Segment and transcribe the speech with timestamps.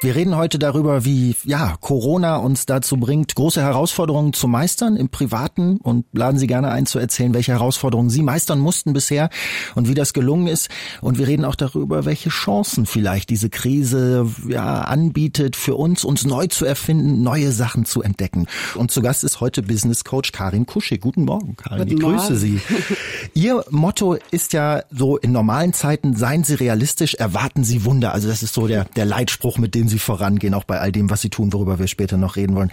[0.00, 5.08] Wir reden heute darüber, wie ja Corona uns dazu bringt, große Herausforderungen zu meistern im
[5.08, 9.28] Privaten und laden Sie gerne ein zu erzählen, welche Herausforderungen Sie meistern mussten bisher
[9.74, 10.68] und wie das gelungen ist.
[11.00, 16.24] Und wir reden auch darüber, welche Chancen vielleicht diese Krise ja anbietet für uns, uns
[16.24, 18.46] neu zu erfinden, neue Sachen zu entdecken.
[18.76, 21.00] Und zu Gast ist heute Business Coach Karin Kuschig.
[21.00, 21.78] Guten Morgen, Karin.
[21.78, 22.36] Guten ich grüße Morgen.
[22.36, 22.60] Sie.
[23.34, 28.12] Ihr Motto ist ja so in normalen Zeiten, seien Sie realistisch, erwarten Sie Wunder.
[28.12, 31.10] Also das ist so der, der Leitspruch, mit dem Sie vorangehen, auch bei all dem,
[31.10, 32.70] was Sie tun, worüber wir später noch reden wollen.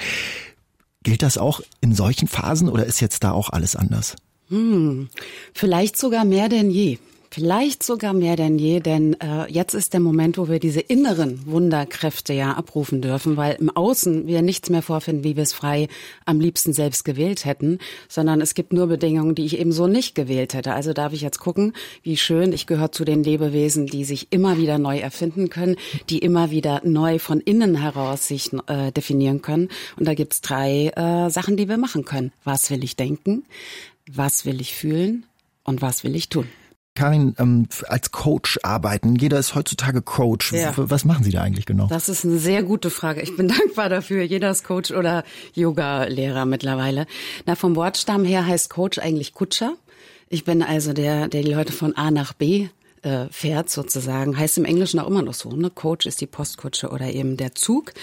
[1.04, 4.16] Gilt das auch in solchen Phasen oder ist jetzt da auch alles anders?
[5.54, 6.98] Vielleicht sogar mehr denn je.
[7.35, 11.45] Vielleicht sogar mehr denn je, denn äh, jetzt ist der Moment, wo wir diese inneren
[11.45, 15.90] Wunderkräfte ja abrufen dürfen, weil im Außen wir nichts mehr vorfinden, wie wir es frei
[16.23, 20.16] am liebsten selbst gewählt hätten, sondern es gibt nur Bedingungen, die ich eben so nicht
[20.16, 20.71] gewählt hätte.
[20.71, 24.57] Also darf ich jetzt gucken, wie schön, ich gehöre zu den Lebewesen, die sich immer
[24.57, 25.76] wieder neu erfinden können,
[26.10, 29.67] die immer wieder neu von innen heraus sich äh, definieren können.
[29.99, 32.32] Und da gibt's drei äh, Sachen, die wir machen können.
[32.45, 33.43] Was will ich denken?
[34.10, 35.26] Was will ich fühlen?
[35.65, 36.48] Und was will ich tun?
[36.96, 40.54] Karin, ähm, als Coach arbeiten, jeder ist heutzutage Coach.
[40.54, 40.74] Ja.
[40.76, 41.88] Was machen Sie da eigentlich genau?
[41.88, 43.21] Das ist eine sehr gute Frage.
[43.21, 44.24] Ich bin dankbar dafür.
[44.24, 45.23] Jeder ist Coach oder
[45.54, 47.05] Yoga-Lehrer mittlerweile.
[47.46, 49.76] Na, vom Wortstamm her heißt Coach eigentlich Kutscher.
[50.29, 52.70] Ich bin also der, der die Leute von A nach B
[53.05, 54.37] äh, fährt sozusagen.
[54.37, 55.51] Heißt im Englischen auch immer noch so.
[55.51, 55.70] Ne?
[55.70, 57.93] Coach ist die Postkutsche oder eben der Zug.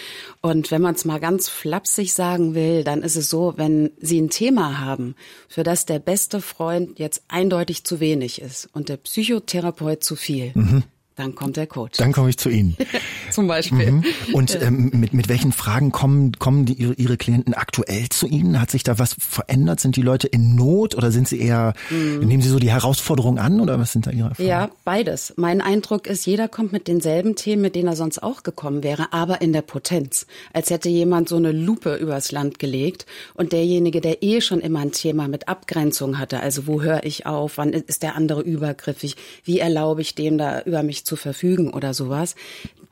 [0.41, 4.21] Und wenn man es mal ganz flapsig sagen will, dann ist es so, wenn Sie
[4.21, 5.17] ein Thema haben,
[5.49, 10.53] für das der beste Freund jetzt eindeutig zu wenig ist und der Psychotherapeut zu viel,
[11.17, 11.99] dann kommt der Coach.
[11.99, 12.77] Dann komme ich zu Ihnen.
[13.31, 13.93] Zum Beispiel.
[13.93, 14.05] Mhm.
[14.33, 18.61] Und ähm, mit, mit welchen Fragen kommen, kommen die, ihre, ihre Klienten aktuell zu Ihnen?
[18.61, 19.81] Hat sich da was verändert?
[19.81, 23.61] Sind die Leute in Not oder sind sie eher, nehmen sie so die Herausforderung an
[23.61, 24.51] oder was sind da Ihre Erfahrungen?
[24.51, 25.35] Ja, beides.
[25.37, 29.13] Mein Eindruck ist, jeder kommt mit denselben Themen, mit denen er sonst auch gekommen wäre,
[29.13, 30.27] aber in der Potenz.
[30.53, 34.81] Als hätte jemand so eine Lupe übers Land gelegt und derjenige, der eh schon immer
[34.81, 39.17] ein Thema mit Abgrenzung hatte, also wo höre ich auf, wann ist der andere übergriffig,
[39.45, 42.35] wie erlaube ich dem da über mich zu verfügen oder sowas,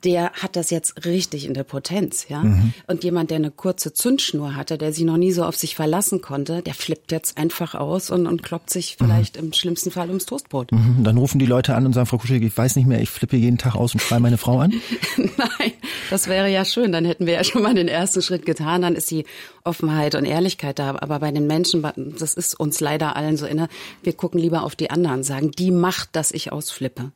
[0.03, 2.43] der hat das jetzt richtig in der Potenz, ja.
[2.87, 6.21] Und jemand, der eine kurze Zündschnur hatte, der sich noch nie so auf sich verlassen
[6.21, 10.25] konnte, der flippt jetzt einfach aus und, und kloppt sich vielleicht im schlimmsten Fall ums
[10.25, 10.71] Toastbrot.
[10.71, 11.03] Mhm.
[11.03, 13.37] Dann rufen die Leute an und sagen, Frau Kuschig, ich weiß nicht mehr, ich flippe
[13.37, 14.73] jeden Tag aus und schreie meine Frau an.
[15.17, 15.70] Nein,
[16.09, 16.91] das wäre ja schön.
[16.91, 18.81] Dann hätten wir ja schon mal den ersten Schritt getan.
[18.81, 19.25] Dann ist die
[19.63, 20.95] Offenheit und Ehrlichkeit da.
[20.99, 21.85] Aber bei den Menschen,
[22.19, 23.67] das ist uns leider allen so inne,
[24.03, 27.11] wir gucken lieber auf die anderen, sagen, die macht, dass ich ausflippe.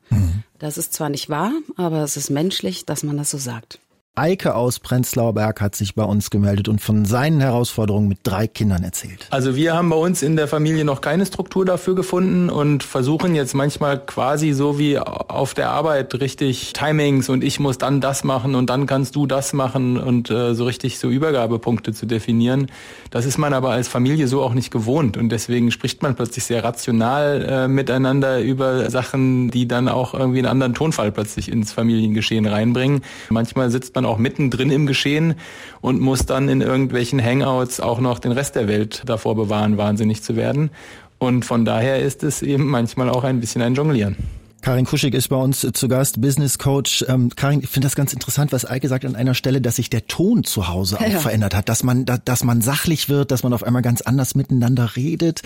[0.58, 3.78] Das ist zwar nicht wahr, aber es ist menschlich, dass man das so sagt.
[4.18, 8.46] Eike aus Prenzlauer Berg hat sich bei uns gemeldet und von seinen Herausforderungen mit drei
[8.46, 9.26] Kindern erzählt.
[9.28, 13.34] Also wir haben bei uns in der Familie noch keine Struktur dafür gefunden und versuchen
[13.34, 18.24] jetzt manchmal quasi so wie auf der Arbeit richtig Timings und ich muss dann das
[18.24, 22.68] machen und dann kannst du das machen und äh, so richtig so Übergabepunkte zu definieren.
[23.10, 26.44] Das ist man aber als Familie so auch nicht gewohnt und deswegen spricht man plötzlich
[26.44, 31.72] sehr rational äh, miteinander über Sachen, die dann auch irgendwie einen anderen Tonfall plötzlich ins
[31.72, 33.02] Familiengeschehen reinbringen.
[33.28, 35.34] Manchmal sitzt man auch mittendrin im Geschehen
[35.80, 40.22] und muss dann in irgendwelchen Hangouts auch noch den Rest der Welt davor bewahren, wahnsinnig
[40.22, 40.70] zu werden.
[41.18, 44.16] Und von daher ist es eben manchmal auch ein bisschen ein Jonglieren.
[44.62, 47.04] Karin Kuschig ist bei uns zu Gast, Business Coach.
[47.08, 49.90] Ähm, Karin, ich finde das ganz interessant, was Eike sagt an einer Stelle, dass sich
[49.90, 51.20] der Ton zu Hause auch Ja.
[51.20, 54.34] verändert hat, dass man, da, dass man sachlich wird, dass man auf einmal ganz anders
[54.34, 55.42] miteinander redet.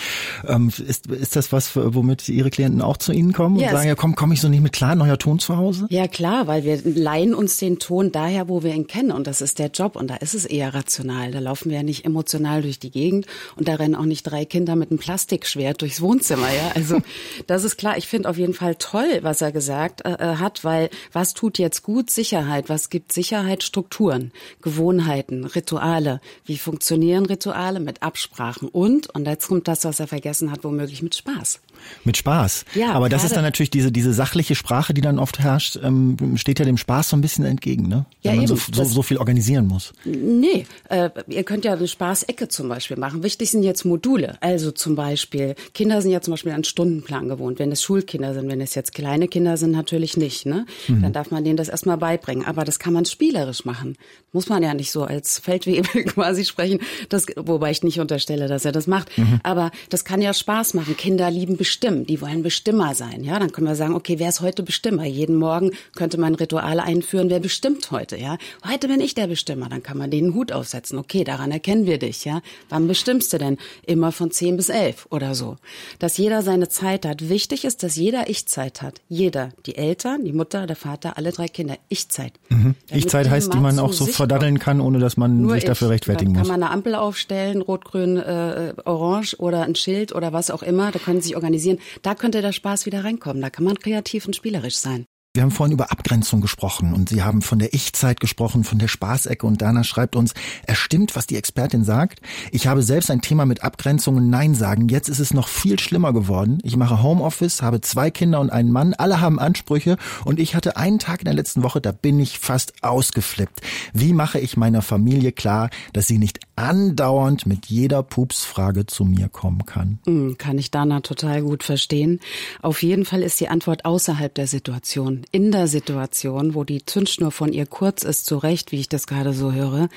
[0.49, 3.85] Ähm, ist, ist das was, womit Ihre Klienten auch zu Ihnen kommen und sagen, es-
[3.85, 5.87] ja komm, komme ich so nicht mit klar, neuer Ton zu Hause?
[5.91, 9.43] Ja klar, weil wir leihen uns den Ton daher, wo wir ihn kennen und das
[9.43, 11.31] ist der Job und da ist es eher rational.
[11.31, 14.47] Da laufen wir ja nicht emotional durch die Gegend und da rennen auch nicht drei
[14.47, 16.47] Kinder mit einem Plastikschwert durchs Wohnzimmer.
[16.49, 17.01] Ja, also
[17.47, 17.99] das ist klar.
[17.99, 21.59] Ich finde auf jeden Fall toll, was er gesagt äh, äh, hat, weil was tut
[21.59, 22.11] jetzt gut?
[22.11, 22.69] Sicherheit.
[22.69, 23.63] Was gibt Sicherheit?
[23.63, 26.21] Strukturen, Gewohnheiten, Rituale.
[26.45, 31.03] Wie funktionieren Rituale mit Absprachen und und jetzt kommt das, was er vergessen hat, womöglich
[31.03, 31.61] mit Spaß.
[32.05, 32.65] Mit Spaß.
[32.75, 36.17] Ja, Aber das ist dann natürlich diese, diese sachliche Sprache, die dann oft herrscht, ähm,
[36.37, 38.07] steht ja dem Spaß so ein bisschen entgegen, ne?
[38.23, 38.63] Ja, Wenn man so, eben.
[38.75, 39.93] so, Das- so viel organisieren muss.
[40.05, 43.23] Nee, äh, ihr könnt ja eine Spaßecke zum Beispiel machen.
[43.23, 44.37] Wichtig sind jetzt Module.
[44.41, 47.59] Also zum Beispiel, Kinder sind ja zum Beispiel an Stundenplan gewohnt.
[47.59, 50.47] Wenn es Schulkinder sind, wenn es jetzt kleine Kinder sind, natürlich nicht.
[50.47, 50.67] Ne?
[50.89, 52.45] Dann darf man denen das erstmal beibringen.
[52.47, 53.97] Aber das kann man spielerisch machen.
[54.33, 56.81] Muss man ja nicht so als Feldwebel quasi sprechen.
[57.09, 59.11] Das, wobei ich nicht unterstelle, dass er das macht.
[59.43, 60.97] Aber das kann ja Spaß machen.
[60.97, 63.23] Kinder lieben bestimmen, die wollen Bestimmer sein.
[63.23, 65.05] Ja, dann können wir sagen, okay, wer ist heute Bestimmer?
[65.05, 68.39] Jeden Morgen könnte man Rituale einführen, wer bestimmt heute, ja?
[68.69, 70.99] Heute bin ich der Bestimmer, dann kann man den Hut aufsetzen.
[70.99, 72.43] Okay, daran erkennen wir dich, ja?
[72.71, 73.57] Wann bestimmst du denn?
[73.87, 75.59] Immer von zehn bis elf oder so.
[76.01, 77.29] Dass jeder seine Zeit hat.
[77.29, 79.01] Wichtig ist, dass jeder Ich-Zeit hat.
[79.09, 79.51] Jeder.
[79.67, 81.77] Die Eltern, die Mutter, der Vater, alle drei Kinder.
[81.89, 82.33] Ich-Zeit.
[82.49, 82.75] Mhm.
[82.91, 85.93] Ich-Zeit heißt, die man auch so verdaddeln kann, ohne dass man Nur sich dafür ich.
[85.93, 86.41] rechtfertigen muss.
[86.41, 90.65] kann man eine Ampel aufstellen, rot, grün, äh, orange oder ein Schild oder was auch
[90.65, 90.91] immer.
[90.91, 91.60] Da können sich organisieren.
[92.03, 93.43] Da könnte der Spaß wieder reinkommen.
[93.43, 95.07] Da kann man kreativ und spielerisch sein.
[95.33, 98.89] Wir haben vorhin über Abgrenzung gesprochen und Sie haben von der Ich-Zeit gesprochen, von der
[98.89, 100.35] Spaßecke und Dana schreibt uns,
[100.67, 102.21] es stimmt, was die Expertin sagt.
[102.51, 104.89] Ich habe selbst ein Thema mit Abgrenzung und Nein sagen.
[104.89, 106.59] Jetzt ist es noch viel schlimmer geworden.
[106.65, 108.93] Ich mache Homeoffice, habe zwei Kinder und einen Mann.
[108.95, 112.41] Alle haben Ansprüche und ich hatte einen Tag in der letzten Woche, da bin ich
[112.41, 113.61] fast ausgeflippt.
[113.93, 119.29] Wie mache ich meiner Familie klar, dass sie nicht andauernd mit jeder Pupsfrage zu mir
[119.29, 119.99] kommen kann?
[120.05, 122.21] Hm, Kann ich Dana total gut verstehen.
[122.63, 125.23] Auf jeden Fall ist die Antwort außerhalb der Situation.
[125.33, 129.33] In der Situation, wo die Zündschnur von ihr kurz ist, zurecht, wie ich das gerade
[129.33, 129.89] so höre,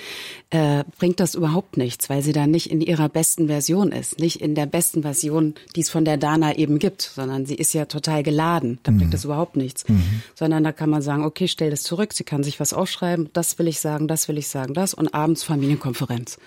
[0.50, 4.20] äh, bringt das überhaupt nichts, weil sie dann nicht in ihrer besten Version ist.
[4.20, 7.74] Nicht in der besten Version, die es von der Dana eben gibt, sondern sie ist
[7.74, 8.80] ja total geladen.
[8.84, 9.86] Da bringt das überhaupt nichts.
[10.36, 13.60] Sondern da kann man sagen, okay, stell das zurück, sie kann sich was aufschreiben, das
[13.60, 16.38] will ich sagen, das will ich sagen, das und abends Familienkonferenz.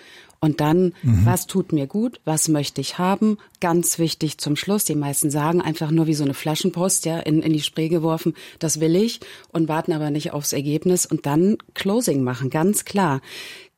[0.40, 0.92] Und dann,
[1.24, 3.38] was tut mir gut, was möchte ich haben?
[3.60, 7.42] Ganz wichtig zum Schluss, die meisten sagen einfach nur wie so eine Flaschenpost, ja, in,
[7.42, 9.20] in die Spree geworfen, das will ich
[9.52, 13.20] und warten aber nicht aufs Ergebnis und dann Closing machen, ganz klar.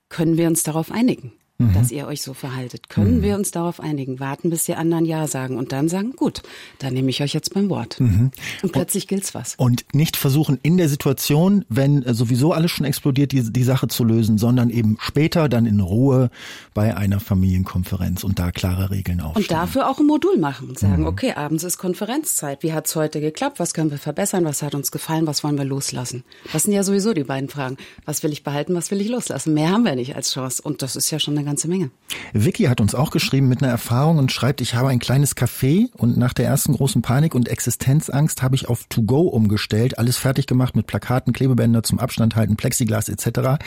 [0.08, 1.32] Können wir uns darauf einigen?
[1.58, 2.88] Dass ihr euch so verhaltet.
[2.88, 4.20] Können wir uns darauf einigen?
[4.20, 6.42] Warten, bis die anderen Ja sagen und dann sagen, gut,
[6.78, 7.98] dann nehme ich euch jetzt beim Wort.
[7.98, 9.56] Und plötzlich gilt's was.
[9.56, 13.88] Und nicht versuchen in der Situation, wenn äh, sowieso alles schon explodiert, die, die Sache
[13.88, 16.30] zu lösen, sondern eben später dann in Ruhe
[16.74, 19.46] bei einer Familienkonferenz und da klare Regeln aufstellen.
[19.48, 22.62] Und dafür auch ein Modul machen und sagen, okay, abends ist Konferenzzeit.
[22.62, 23.58] Wie hat's heute geklappt?
[23.58, 24.44] Was können wir verbessern?
[24.44, 25.26] Was hat uns gefallen?
[25.26, 26.22] Was wollen wir loslassen?
[26.52, 27.78] Das sind ja sowieso die beiden Fragen.
[28.04, 28.76] Was will ich behalten?
[28.76, 29.54] Was will ich loslassen?
[29.54, 30.62] Mehr haben wir nicht als Chance.
[30.62, 31.90] Und das ist ja schon eine ganze Menge.
[32.32, 35.88] Vicky hat uns auch geschrieben mit einer Erfahrung und schreibt, ich habe ein kleines Café
[35.96, 40.16] und nach der ersten großen Panik und Existenzangst habe ich auf To Go umgestellt, alles
[40.16, 43.58] fertig gemacht mit Plakaten, Klebebänder zum Abstand halten, Plexiglas etc.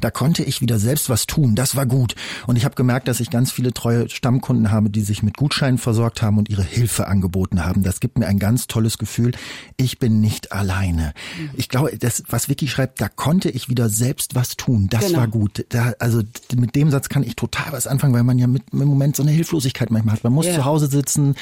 [0.00, 2.14] Da konnte ich wieder selbst was tun, das war gut.
[2.46, 5.78] Und ich habe gemerkt, dass ich ganz viele treue Stammkunden habe, die sich mit Gutscheinen
[5.78, 7.82] versorgt haben und ihre Hilfe angeboten haben.
[7.82, 9.32] Das gibt mir ein ganz tolles Gefühl,
[9.76, 11.12] ich bin nicht alleine.
[11.54, 15.18] Ich glaube, das, was Vicky schreibt, da konnte ich wieder selbst was tun, das Genau.
[15.18, 15.64] war gut.
[15.70, 16.22] Da, also
[16.54, 19.22] mit dem Satz kann ich total was anfangen, weil man ja mit, im Moment so
[19.22, 20.24] eine Hilflosigkeit manchmal hat.
[20.24, 20.54] Man muss Ja.
[20.54, 21.34] zu Hause sitzen,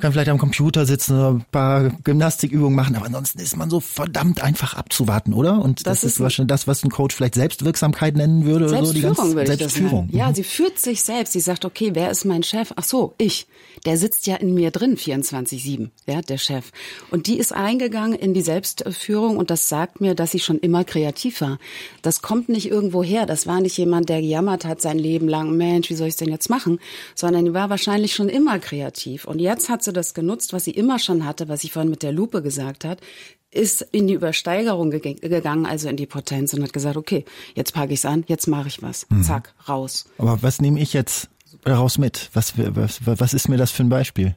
[0.00, 4.40] kann vielleicht am Computer sitzen ein paar Gymnastikübungen machen, aber ansonsten ist man so verdammt
[4.42, 5.60] einfach abzuwarten, oder?
[5.60, 8.66] Und das, Das ist ist- wahrscheinlich das, was ein Coach vielleicht Selbstwirksamkeit nennen würde.
[8.68, 10.06] oder so, die ganze, würde ich Selbstführung.
[10.06, 10.16] nennen.
[10.16, 10.34] Ja, Mhm.
[10.34, 11.32] sie führt sich selbst.
[11.32, 12.72] Sie sagt, okay, wer ist mein Chef?
[12.76, 13.46] Ach so, ich.
[13.86, 16.70] Der sitzt ja in mir drin, 24-7, ja, der Chef.
[17.10, 20.84] Und die ist eingegangen in die Selbstführung und das sagt mir, dass sie schon immer
[20.84, 21.58] kreativ war.
[22.02, 23.26] Das kommt nicht irgendwo her.
[23.26, 26.18] Das war nicht jemand, der gejammert hat sein Leben lang, Mensch, wie soll ich es
[26.18, 26.80] denn jetzt machen?
[27.14, 29.24] Sondern die war wahrscheinlich schon immer kreativ.
[29.24, 32.02] Und jetzt hat sie das genutzt, was sie immer schon hatte, was sie vorhin mit
[32.02, 33.00] der Lupe gesagt hat,
[33.50, 37.72] ist in die Übersteigerung geg- gegangen, also in die Potenz und hat gesagt, okay, jetzt
[37.72, 39.06] packe ich's an, jetzt mache ich was.
[39.08, 39.22] Mhm.
[39.22, 40.06] Zack, raus.
[40.18, 41.28] Aber was nehme ich jetzt
[41.64, 42.28] daraus mit?
[42.34, 44.36] Was, was, was ist mir das für ein Beispiel?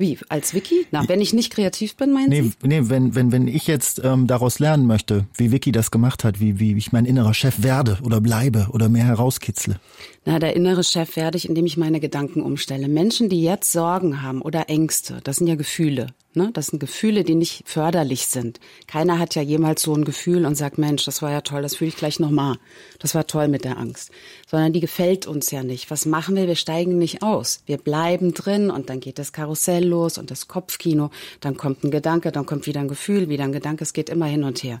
[0.00, 0.86] Wie, als Vicky?
[0.90, 2.52] Na, wenn ich nicht kreativ bin, meinen Nee, Sie?
[2.62, 6.40] nee wenn, wenn, wenn ich jetzt ähm, daraus lernen möchte, wie Vicky das gemacht hat,
[6.40, 9.76] wie, wie ich mein innerer Chef werde oder bleibe oder mehr herauskitzle.
[10.24, 12.88] Na, der innere Chef werde ich, indem ich meine Gedanken umstelle.
[12.88, 16.06] Menschen, die jetzt Sorgen haben oder Ängste, das sind ja Gefühle.
[16.34, 16.50] Ne?
[16.52, 18.60] Das sind Gefühle, die nicht förderlich sind.
[18.86, 21.76] Keiner hat ja jemals so ein Gefühl und sagt, Mensch, das war ja toll, das
[21.76, 22.56] fühle ich gleich nochmal.
[23.00, 24.12] Das war toll mit der Angst.
[24.46, 25.90] Sondern die gefällt uns ja nicht.
[25.90, 26.46] Was machen wir?
[26.46, 27.62] Wir steigen nicht aus.
[27.66, 31.10] Wir bleiben drin und dann geht das Karussell los und das Kopfkino.
[31.40, 33.82] Dann kommt ein Gedanke, dann kommt wieder ein Gefühl, wieder ein Gedanke.
[33.82, 34.80] Es geht immer hin und her.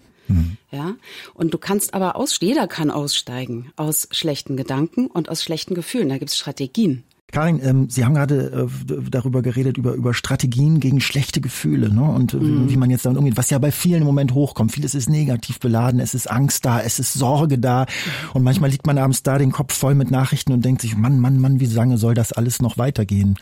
[0.70, 0.94] Ja,
[1.34, 6.08] und du kannst aber aus, jeder kann aussteigen aus schlechten Gedanken und aus schlechten Gefühlen.
[6.08, 7.02] Da gibt's Strategien.
[7.32, 12.02] Karin, ähm, Sie haben gerade äh, darüber geredet, über, über Strategien gegen schlechte Gefühle ne?
[12.02, 14.72] und äh, wie man jetzt damit umgeht, was ja bei vielen im Moment hochkommt.
[14.72, 17.86] Vieles ist negativ beladen, es ist Angst da, es ist Sorge da
[18.34, 21.20] und manchmal liegt man abends da, den Kopf voll mit Nachrichten und denkt sich, Mann,
[21.20, 23.36] Mann, Mann, wie lange soll das alles noch weitergehen?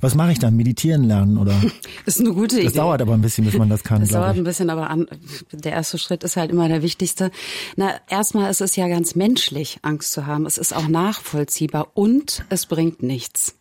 [0.00, 0.56] Was mache ich dann?
[0.56, 1.54] Meditieren lernen oder?
[2.06, 2.64] Ist eine gute Idee.
[2.64, 4.44] Das dauert aber ein bisschen, bis man das kann, Das dauert glaube ein ich.
[4.44, 5.06] bisschen, aber an,
[5.52, 7.30] der erste Schritt ist halt immer der wichtigste.
[7.76, 10.46] Na, erstmal ist es ja ganz menschlich, Angst zu haben.
[10.46, 13.54] Es ist auch nachvollziehbar und es bringt nichts.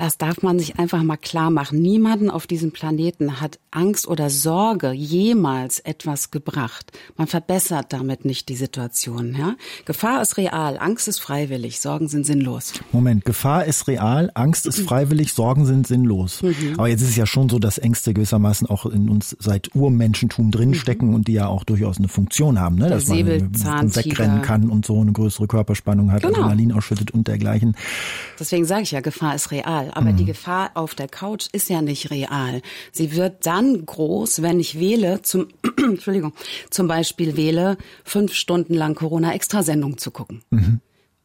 [0.00, 1.82] Das darf man sich einfach mal klar machen.
[1.82, 6.90] Niemanden auf diesem Planeten hat Angst oder Sorge jemals etwas gebracht.
[7.18, 9.36] Man verbessert damit nicht die Situation.
[9.38, 9.56] Ja?
[9.84, 12.72] Gefahr ist real, Angst ist freiwillig, Sorgen sind sinnlos.
[12.92, 16.42] Moment, Gefahr ist real, Angst ist freiwillig, Sorgen sind sinnlos.
[16.42, 16.76] Mhm.
[16.78, 20.50] Aber jetzt ist es ja schon so, dass Ängste gewissermaßen auch in uns seit Urmenschentum
[20.50, 21.14] drinstecken mhm.
[21.14, 22.88] und die ja auch durchaus eine Funktion haben, ne?
[22.88, 26.38] dass man wegrennen kann und so eine größere Körperspannung hat, genau.
[26.38, 27.76] Adrenalin ausschüttet und dergleichen.
[28.38, 29.89] Deswegen sage ich ja, Gefahr ist real.
[29.90, 30.16] Aber mhm.
[30.16, 32.62] die Gefahr auf der Couch ist ja nicht real.
[32.92, 36.32] Sie wird dann groß, wenn ich wähle, zum, Entschuldigung,
[36.70, 40.42] zum Beispiel wähle, fünf Stunden lang Corona-Extrasendung zu gucken.
[40.50, 40.80] Mhm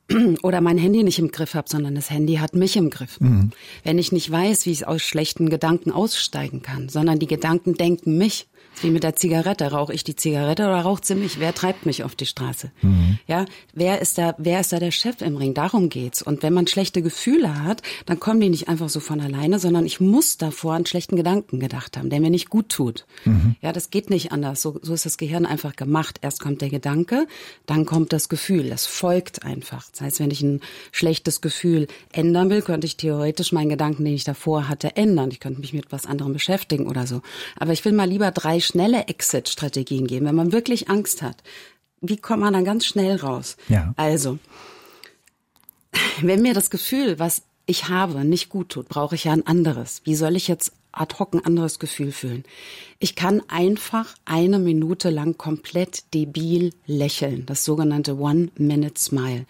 [0.43, 3.19] oder mein Handy nicht im Griff habe, sondern das Handy hat mich im Griff.
[3.19, 3.51] Mhm.
[3.83, 8.17] Wenn ich nicht weiß, wie ich aus schlechten Gedanken aussteigen kann, sondern die Gedanken denken
[8.17, 8.47] mich,
[8.81, 9.71] wie mit der Zigarette.
[9.71, 11.39] Rauche ich die Zigarette oder raucht sie mich?
[11.39, 12.71] Wer treibt mich auf die Straße?
[12.81, 13.19] Mhm.
[13.27, 15.53] Ja, wer ist da, wer ist da der Chef im Ring?
[15.53, 16.21] Darum geht's.
[16.21, 19.85] Und wenn man schlechte Gefühle hat, dann kommen die nicht einfach so von alleine, sondern
[19.85, 23.05] ich muss davor einen schlechten Gedanken gedacht haben, der mir nicht gut tut.
[23.25, 23.55] Mhm.
[23.61, 24.61] Ja, das geht nicht anders.
[24.61, 26.19] So, so ist das Gehirn einfach gemacht.
[26.21, 27.27] Erst kommt der Gedanke,
[27.65, 28.69] dann kommt das Gefühl.
[28.69, 29.85] Das folgt einfach.
[29.91, 34.13] Das heißt, wenn ich ein schlechtes Gefühl ändern will, könnte ich theoretisch meinen Gedanken, den
[34.13, 35.31] ich davor hatte, ändern.
[35.31, 37.21] Ich könnte mich mit was anderem beschäftigen oder so.
[37.57, 41.43] Aber ich will mal lieber drei schnelle Exit-Strategien geben, wenn man wirklich Angst hat.
[42.01, 43.57] Wie kommt man dann ganz schnell raus?
[43.67, 43.93] Ja.
[43.97, 44.37] Also,
[46.21, 50.01] wenn mir das Gefühl, was ich habe, nicht gut tut, brauche ich ja ein anderes.
[50.03, 52.43] Wie soll ich jetzt ad hoc ein anderes Gefühl fühlen.
[52.97, 59.45] Ich kann einfach eine Minute lang komplett debil lächeln, das sogenannte One-Minute-Smile.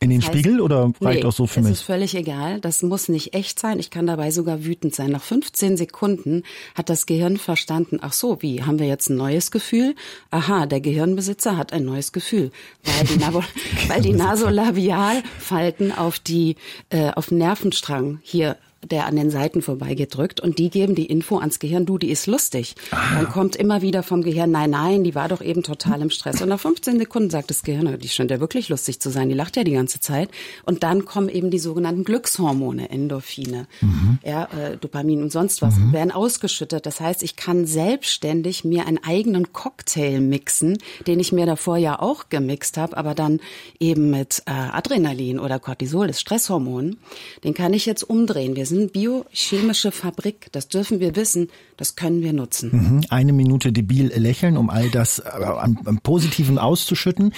[0.00, 1.70] In den heißt, Spiegel oder reicht nee, auch so für mich?
[1.70, 2.60] Das ist völlig egal.
[2.60, 3.78] Das muss nicht echt sein.
[3.78, 5.10] Ich kann dabei sogar wütend sein.
[5.10, 6.42] Nach 15 Sekunden
[6.74, 9.94] hat das Gehirn verstanden, ach so, wie, haben wir jetzt ein neues Gefühl?
[10.30, 12.50] Aha, der Gehirnbesitzer hat ein neues Gefühl,
[12.84, 13.20] weil die,
[13.88, 16.56] weil die Nasolabialfalten auf die,
[16.90, 21.06] äh, auf den Nervenstrang hier der an den Seiten vorbeigeht, drückt und die geben die
[21.06, 22.74] Info ans Gehirn, du, die ist lustig.
[22.90, 23.16] Ah.
[23.16, 26.40] Dann kommt immer wieder vom Gehirn, nein, nein, die war doch eben total im Stress.
[26.40, 29.34] Und nach 15 Sekunden sagt das Gehirn, die scheint ja wirklich lustig zu sein, die
[29.34, 30.30] lacht ja die ganze Zeit.
[30.64, 34.18] Und dann kommen eben die sogenannten Glückshormone, Endorphine, mhm.
[34.24, 35.92] ja, äh, Dopamin und sonst was, mhm.
[35.92, 36.86] werden ausgeschüttet.
[36.86, 42.00] Das heißt, ich kann selbstständig mir einen eigenen Cocktail mixen, den ich mir davor ja
[42.00, 43.40] auch gemixt habe, aber dann
[43.78, 46.96] eben mit äh, Adrenalin oder Cortisol, das Stresshormon.
[47.44, 48.56] Den kann ich jetzt umdrehen.
[48.56, 52.70] Wir sind biochemische Fabrik, das dürfen wir wissen, das können wir nutzen.
[52.72, 53.00] Mhm.
[53.10, 57.34] Eine Minute debil lächeln, um all das äh, an Positiven auszuschütten.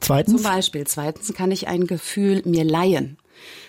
[0.00, 0.42] Zweitens?
[0.42, 3.18] Zum Beispiel, zweitens kann ich ein Gefühl mir leihen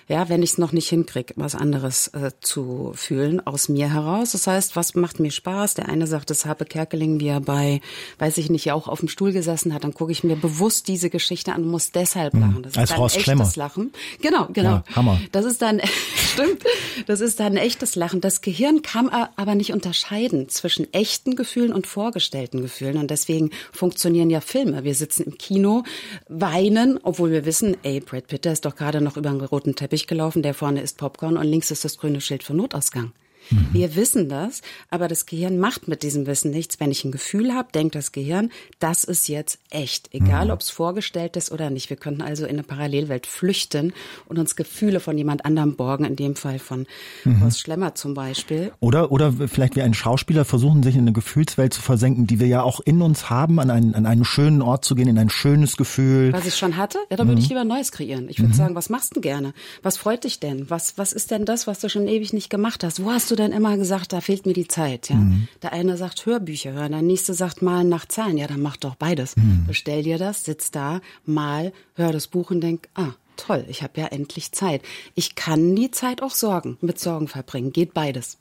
[0.08, 4.34] ja, wenn ich es noch nicht hinkriege, was anderes äh, zu fühlen aus mir heraus.
[4.34, 5.74] Das heißt, was macht mir Spaß?
[5.74, 7.82] Der eine sagt, das Habe Kerkeling, wie er bei,
[8.20, 10.88] weiß ich nicht, ja auch auf dem Stuhl gesessen hat, dann gucke ich mir bewusst
[10.88, 12.42] diese Geschichte an und muss deshalb mhm.
[12.42, 12.64] lachen.
[12.64, 13.52] Das Als ist dann echtes Schlemmer.
[13.56, 13.94] Lachen.
[14.22, 14.70] Genau, genau.
[14.70, 15.20] Ja, Hammer.
[15.32, 15.82] Das ist dann,
[16.36, 16.64] stimmt,
[17.08, 18.22] das ist dann echtes Lachen.
[18.22, 24.30] Das Gehirn kann aber nicht unterscheiden zwischen echten Gefühlen und vorgestellten Gefühlen und deswegen funktionieren
[24.30, 24.84] ja Filme.
[24.84, 25.84] Wir sitzen im Kino,
[26.28, 29.76] weinen, obwohl wir wissen, ey, Brad Pitt, der ist doch gerade noch über einen roten
[29.76, 33.14] Teppich gelaufen, der vorne ist Popcorn und links ist das grüne Schild für Notausgang.
[33.50, 33.68] Mhm.
[33.72, 36.80] Wir wissen das, aber das Gehirn macht mit diesem Wissen nichts.
[36.80, 40.52] Wenn ich ein Gefühl habe, denkt das Gehirn, das ist jetzt echt, egal mhm.
[40.52, 41.90] ob es vorgestellt ist oder nicht.
[41.90, 43.94] Wir könnten also in eine Parallelwelt flüchten
[44.28, 46.86] und uns Gefühle von jemand anderem borgen, in dem Fall von
[47.24, 47.42] mhm.
[47.42, 48.72] Horst Schlemmer zum Beispiel.
[48.80, 52.48] Oder, oder vielleicht wie ein Schauspieler versuchen, sich in eine Gefühlswelt zu versenken, die wir
[52.48, 55.30] ja auch in uns haben, an einen, an einen schönen Ort zu gehen, in ein
[55.30, 56.34] schönes Gefühl.
[56.34, 57.00] Was ich schon hatte?
[57.10, 57.56] Ja, da würde ich mhm.
[57.56, 58.30] lieber Neues kreieren.
[58.30, 58.58] Ich würde mhm.
[58.58, 59.54] sagen, was machst du gerne?
[59.84, 60.70] Was freut dich denn?
[60.70, 63.04] Was, was ist denn das, was du schon ewig nicht gemacht hast?
[63.04, 65.10] Wo hast du denn immer gesagt, da fehlt mir die Zeit?
[65.10, 65.16] Ja?
[65.16, 65.48] Mhm.
[65.62, 68.38] Der eine sagt Hörbücher hören, der nächste sagt malen nach Zahlen.
[68.38, 69.36] Ja, dann mach doch beides.
[69.36, 69.66] Mhm.
[69.68, 74.00] Bestell dir das, sitz da, mal, hör das Buch und denk, ah, toll, ich habe
[74.00, 74.82] ja endlich Zeit.
[75.14, 77.72] Ich kann die Zeit auch Sorgen, mit Sorgen verbringen.
[77.72, 78.38] Geht beides.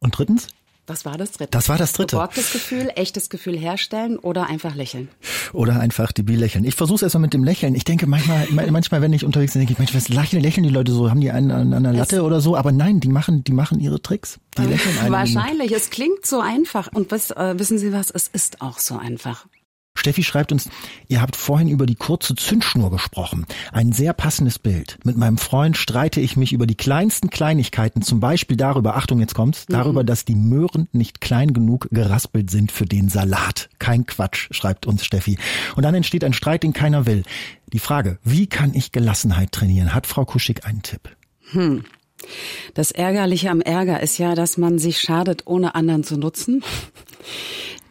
[0.00, 0.48] Und drittens?
[0.90, 1.52] Das war das dritte.
[1.52, 2.16] Das war das dritte.
[2.16, 5.08] Geborgtes Gefühl, echtes Gefühl herstellen oder einfach lächeln.
[5.52, 6.64] Oder einfach debil lächeln.
[6.64, 7.76] Ich versuche es erstmal mit dem Lächeln.
[7.76, 10.90] Ich denke manchmal, manchmal, wenn ich unterwegs bin, denke ich, manchmal lächeln, lächeln die Leute
[10.90, 13.52] so, haben die einen an, einer Latte es oder so, aber nein, die machen, die
[13.52, 14.40] machen ihre Tricks.
[14.58, 15.70] Die lächeln Wahrscheinlich.
[15.70, 16.88] Es klingt so einfach.
[16.92, 18.10] Und was, äh, wissen Sie was?
[18.10, 19.46] Es ist auch so einfach.
[20.00, 20.68] Steffi schreibt uns,
[21.08, 23.46] ihr habt vorhin über die kurze Zündschnur gesprochen.
[23.72, 24.98] Ein sehr passendes Bild.
[25.04, 29.34] Mit meinem Freund streite ich mich über die kleinsten Kleinigkeiten, zum Beispiel darüber, Achtung, jetzt
[29.34, 29.74] kommt's, mhm.
[29.74, 33.68] darüber, dass die Möhren nicht klein genug geraspelt sind für den Salat.
[33.78, 35.38] Kein Quatsch, schreibt uns Steffi.
[35.76, 37.22] Und dann entsteht ein Streit, den keiner will.
[37.72, 39.94] Die Frage, wie kann ich Gelassenheit trainieren?
[39.94, 41.10] Hat Frau Kuschig einen Tipp?
[41.52, 41.84] Hm.
[42.74, 46.62] Das Ärgerliche am Ärger ist ja, dass man sich schadet, ohne anderen zu nutzen.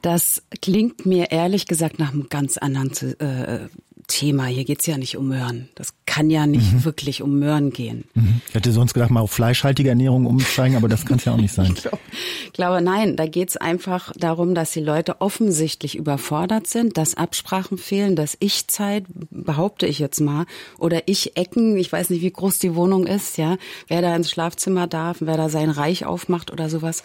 [0.02, 3.68] Das klingt mir ehrlich gesagt nach einem ganz anderen äh,
[4.10, 4.46] Thema.
[4.46, 5.70] Hier geht's ja nicht um Möhren.
[5.76, 6.84] Das kann ja nicht mhm.
[6.84, 8.04] wirklich um Möhren gehen.
[8.16, 8.42] Mhm.
[8.50, 11.38] Ich hätte sonst gedacht, mal auf fleischhaltige Ernährung umsteigen, aber das kann es ja auch
[11.38, 11.76] nicht sein.
[12.46, 17.78] ich glaube, nein, da geht's einfach darum, dass die Leute offensichtlich überfordert sind, dass Absprachen
[17.78, 20.46] fehlen, dass Ich-Zeit, behaupte ich jetzt mal,
[20.80, 24.88] oder Ich-Ecken, ich weiß nicht, wie groß die Wohnung ist, ja, wer da ins Schlafzimmer
[24.88, 27.04] darf, wer da sein Reich aufmacht oder sowas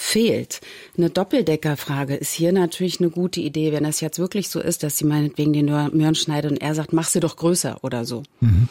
[0.00, 0.62] fehlt.
[0.96, 4.96] Eine Doppeldeckerfrage ist hier natürlich eine gute Idee, wenn das jetzt wirklich so ist, dass
[4.96, 8.22] sie meinetwegen den Möhren schneidet und er sagt, mach sie doch größer oder so.
[8.40, 8.68] Mhm.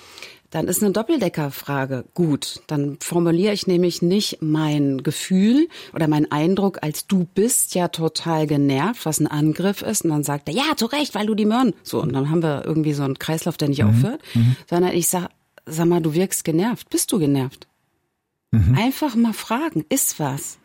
[0.49, 2.63] Dann ist eine Doppeldeckerfrage gut.
[2.65, 8.47] Dann formuliere ich nämlich nicht mein Gefühl oder mein Eindruck als du bist ja total
[8.47, 10.05] genervt, was ein Angriff ist.
[10.05, 11.73] Und dann sagt er, ja, zu Recht, weil du die Möhren.
[11.83, 13.89] So, und dann haben wir irgendwie so einen Kreislauf, der nicht mhm.
[13.89, 14.21] aufhört.
[14.33, 14.55] Mhm.
[14.67, 15.29] Sondern ich sag,
[15.67, 16.89] sag mal, du wirkst genervt.
[16.89, 17.67] Bist du genervt?
[18.49, 18.75] Mhm.
[18.75, 20.57] Einfach mal fragen, ist was?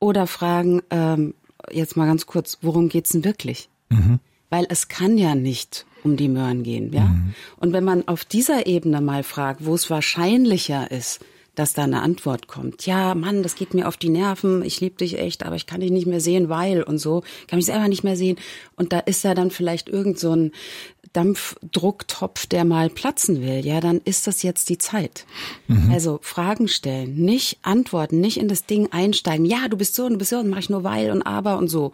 [0.00, 1.34] Oder fragen, ähm,
[1.70, 3.68] jetzt mal ganz kurz, worum geht's denn wirklich?
[3.88, 4.20] Mhm.
[4.50, 7.04] Weil es kann ja nicht um die Möhren gehen, ja?
[7.04, 7.34] Mhm.
[7.56, 11.20] Und wenn man auf dieser Ebene mal fragt, wo es wahrscheinlicher ist,
[11.58, 12.86] dass da eine Antwort kommt.
[12.86, 15.80] Ja, Mann, das geht mir auf die Nerven, ich liebe dich echt, aber ich kann
[15.80, 18.36] dich nicht mehr sehen, weil und so, kann mich selber nicht mehr sehen.
[18.76, 20.52] Und da ist da dann vielleicht irgend so ein
[21.12, 25.26] Dampfdrucktopf, der mal platzen will, ja, dann ist das jetzt die Zeit.
[25.66, 25.90] Mhm.
[25.92, 29.44] Also Fragen stellen, nicht antworten, nicht in das Ding einsteigen.
[29.44, 31.58] Ja, du bist so und du bist so und mache ich nur weil und aber
[31.58, 31.92] und so.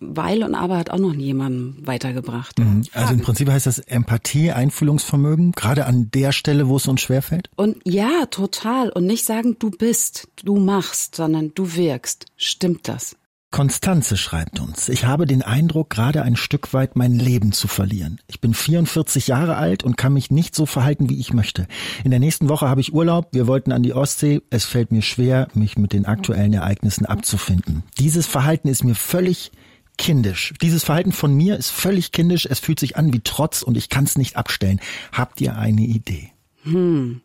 [0.00, 2.58] Weil und aber hat auch noch niemanden weitergebracht.
[2.58, 2.84] Mhm.
[2.92, 7.50] Also im Prinzip heißt das Empathie, Einfühlungsvermögen, gerade an der Stelle, wo es uns schwerfällt?
[7.56, 8.88] Und ja, total.
[8.90, 12.26] Und nicht sagen, du bist, du machst, sondern du wirkst.
[12.36, 13.16] Stimmt das?
[13.50, 18.20] Konstanze schreibt uns, ich habe den Eindruck, gerade ein Stück weit mein Leben zu verlieren.
[18.26, 21.66] Ich bin 44 Jahre alt und kann mich nicht so verhalten, wie ich möchte.
[22.04, 24.42] In der nächsten Woche habe ich Urlaub, wir wollten an die Ostsee.
[24.50, 27.84] Es fällt mir schwer, mich mit den aktuellen Ereignissen abzufinden.
[27.98, 29.50] Dieses Verhalten ist mir völlig
[29.96, 30.52] kindisch.
[30.60, 32.46] Dieses Verhalten von mir ist völlig kindisch.
[32.46, 34.78] Es fühlt sich an wie Trotz und ich kann es nicht abstellen.
[35.10, 36.32] Habt ihr eine Idee?
[36.70, 37.20] Hm.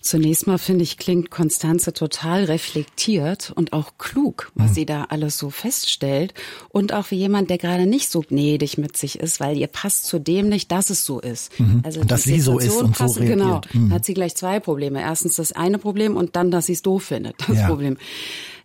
[0.00, 4.74] Zunächst mal finde ich, klingt Konstanze total reflektiert und auch klug, was hm.
[4.74, 6.34] sie da alles so feststellt.
[6.68, 10.04] Und auch wie jemand, der gerade nicht so gnädig mit sich ist, weil ihr passt
[10.04, 11.58] zu dem nicht, dass es so ist.
[11.58, 11.80] Mhm.
[11.84, 13.38] Also dass sie so ist und passt, so reagiert.
[13.38, 13.92] Genau, mhm.
[13.92, 15.00] hat sie gleich zwei Probleme.
[15.00, 17.66] Erstens das eine Problem und dann, dass sie es doof findet, das ja.
[17.66, 17.96] Problem.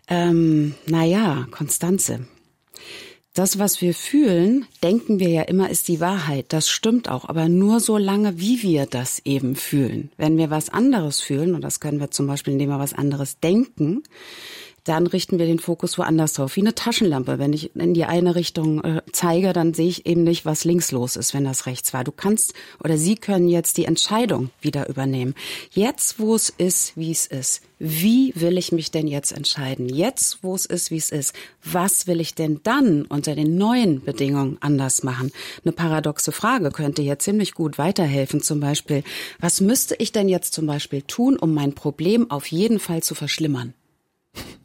[0.07, 2.25] Ähm, naja, Konstanze
[3.33, 6.47] das, was wir fühlen, denken wir ja immer, ist die Wahrheit.
[6.49, 10.11] Das stimmt auch, aber nur so lange, wie wir das eben fühlen.
[10.17, 13.39] Wenn wir was anderes fühlen, und das können wir zum Beispiel, indem wir was anderes
[13.39, 14.03] denken,
[14.83, 17.37] dann richten wir den Fokus woanders drauf, wie eine Taschenlampe.
[17.37, 20.91] Wenn ich in die eine Richtung äh, zeige, dann sehe ich eben nicht, was links
[20.91, 22.03] los ist, wenn das rechts war.
[22.03, 25.35] Du kannst oder Sie können jetzt die Entscheidung wieder übernehmen.
[25.71, 27.61] Jetzt, wo es ist, wie es ist.
[27.77, 29.89] Wie will ich mich denn jetzt entscheiden?
[29.89, 31.33] Jetzt, wo es ist, wie es ist.
[31.63, 35.31] Was will ich denn dann unter den neuen Bedingungen anders machen?
[35.63, 38.41] Eine paradoxe Frage könnte hier ziemlich gut weiterhelfen.
[38.41, 39.03] Zum Beispiel,
[39.39, 43.15] was müsste ich denn jetzt zum Beispiel tun, um mein Problem auf jeden Fall zu
[43.15, 43.73] verschlimmern?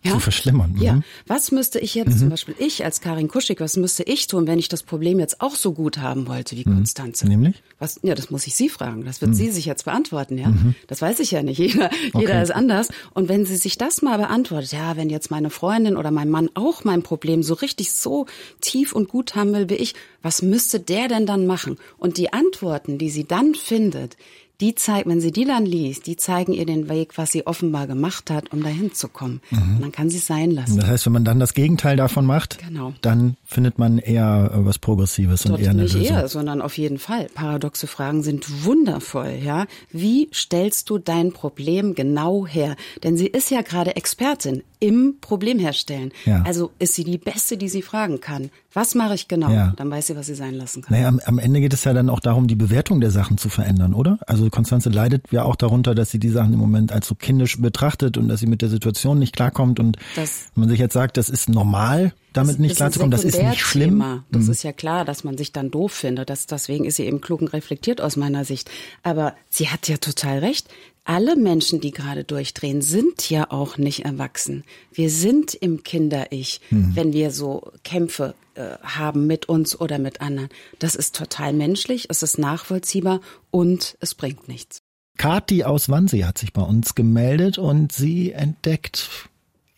[0.06, 0.12] Ja?
[0.12, 0.72] zu verschlimmern.
[0.72, 0.82] Mhm.
[0.82, 1.00] Ja.
[1.26, 2.18] Was müsste ich jetzt, mhm.
[2.18, 5.40] zum Beispiel ich als Karin Kuschig, was müsste ich tun, wenn ich das Problem jetzt
[5.40, 6.74] auch so gut haben wollte wie mhm.
[6.74, 7.26] Konstanze?
[7.26, 7.62] Nämlich?
[7.78, 9.04] Was, ja, das muss ich Sie fragen.
[9.04, 9.34] Das wird mhm.
[9.34, 10.48] sie sich jetzt beantworten, ja.
[10.48, 10.74] Mhm.
[10.86, 11.58] Das weiß ich ja nicht.
[11.66, 12.20] Jeder, okay.
[12.20, 12.88] jeder ist anders.
[13.12, 16.48] Und wenn sie sich das mal beantwortet, ja, wenn jetzt meine Freundin oder mein Mann
[16.54, 18.26] auch mein Problem so richtig so
[18.60, 21.76] tief und gut haben will wie ich, was müsste der denn dann machen?
[21.98, 24.16] Und die Antworten, die sie dann findet,
[24.60, 27.86] die zeigt, wenn sie die dann liest, die zeigen ihr den Weg, was sie offenbar
[27.86, 29.40] gemacht hat, um dahin zu kommen.
[29.50, 29.78] Mhm.
[29.96, 30.76] Kann sie sein lassen.
[30.76, 32.92] Das heißt, wenn man dann das Gegenteil davon macht, genau.
[33.00, 36.16] dann findet man eher äh, was Progressives Dort und eher eine nicht Lösung.
[36.16, 37.28] eher, sondern auf jeden Fall.
[37.32, 39.64] Paradoxe Fragen sind wundervoll, ja.
[39.90, 42.76] Wie stellst du dein Problem genau her?
[43.04, 46.12] Denn sie ist ja gerade Expertin im Problem herstellen.
[46.26, 46.42] Ja.
[46.42, 48.50] Also ist sie die Beste, die sie fragen kann.
[48.76, 49.50] Was mache ich genau?
[49.50, 49.72] Ja.
[49.74, 50.94] Dann weiß sie, was sie sein lassen kann.
[50.94, 53.48] Naja, am, am, Ende geht es ja dann auch darum, die Bewertung der Sachen zu
[53.48, 54.18] verändern, oder?
[54.26, 57.58] Also Konstanze leidet ja auch darunter, dass sie die Sachen im Moment als so kindisch
[57.58, 59.80] betrachtet und dass sie mit der Situation nicht klarkommt.
[59.80, 63.42] Und das, wenn man sich jetzt sagt, das ist normal, damit nicht klarzukommen, das ist
[63.42, 64.22] nicht schlimm.
[64.30, 64.50] Das mhm.
[64.50, 66.28] ist ja klar, dass man sich dann doof findet.
[66.28, 68.70] Das, deswegen ist sie eben klug und reflektiert aus meiner Sicht.
[69.02, 70.68] Aber sie hat ja total recht
[71.06, 74.64] alle Menschen, die gerade durchdrehen, sind ja auch nicht erwachsen.
[74.92, 76.90] Wir sind im Kinder-Ich, mhm.
[76.94, 80.48] wenn wir so Kämpfe äh, haben mit uns oder mit anderen.
[80.78, 84.82] Das ist total menschlich, es ist nachvollziehbar und es bringt nichts.
[85.16, 89.08] Kati aus Wannsee hat sich bei uns gemeldet und sie entdeckt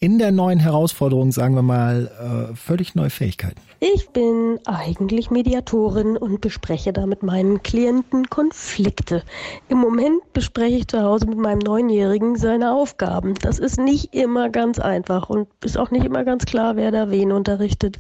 [0.01, 3.61] in der neuen Herausforderung, sagen wir mal, äh, völlig neue Fähigkeiten.
[3.81, 9.23] Ich bin eigentlich Mediatorin und bespreche da mit meinen Klienten Konflikte.
[9.69, 13.35] Im Moment bespreche ich zu Hause mit meinem Neunjährigen seine Aufgaben.
[13.43, 17.11] Das ist nicht immer ganz einfach und ist auch nicht immer ganz klar, wer da
[17.11, 17.99] wen unterrichtet.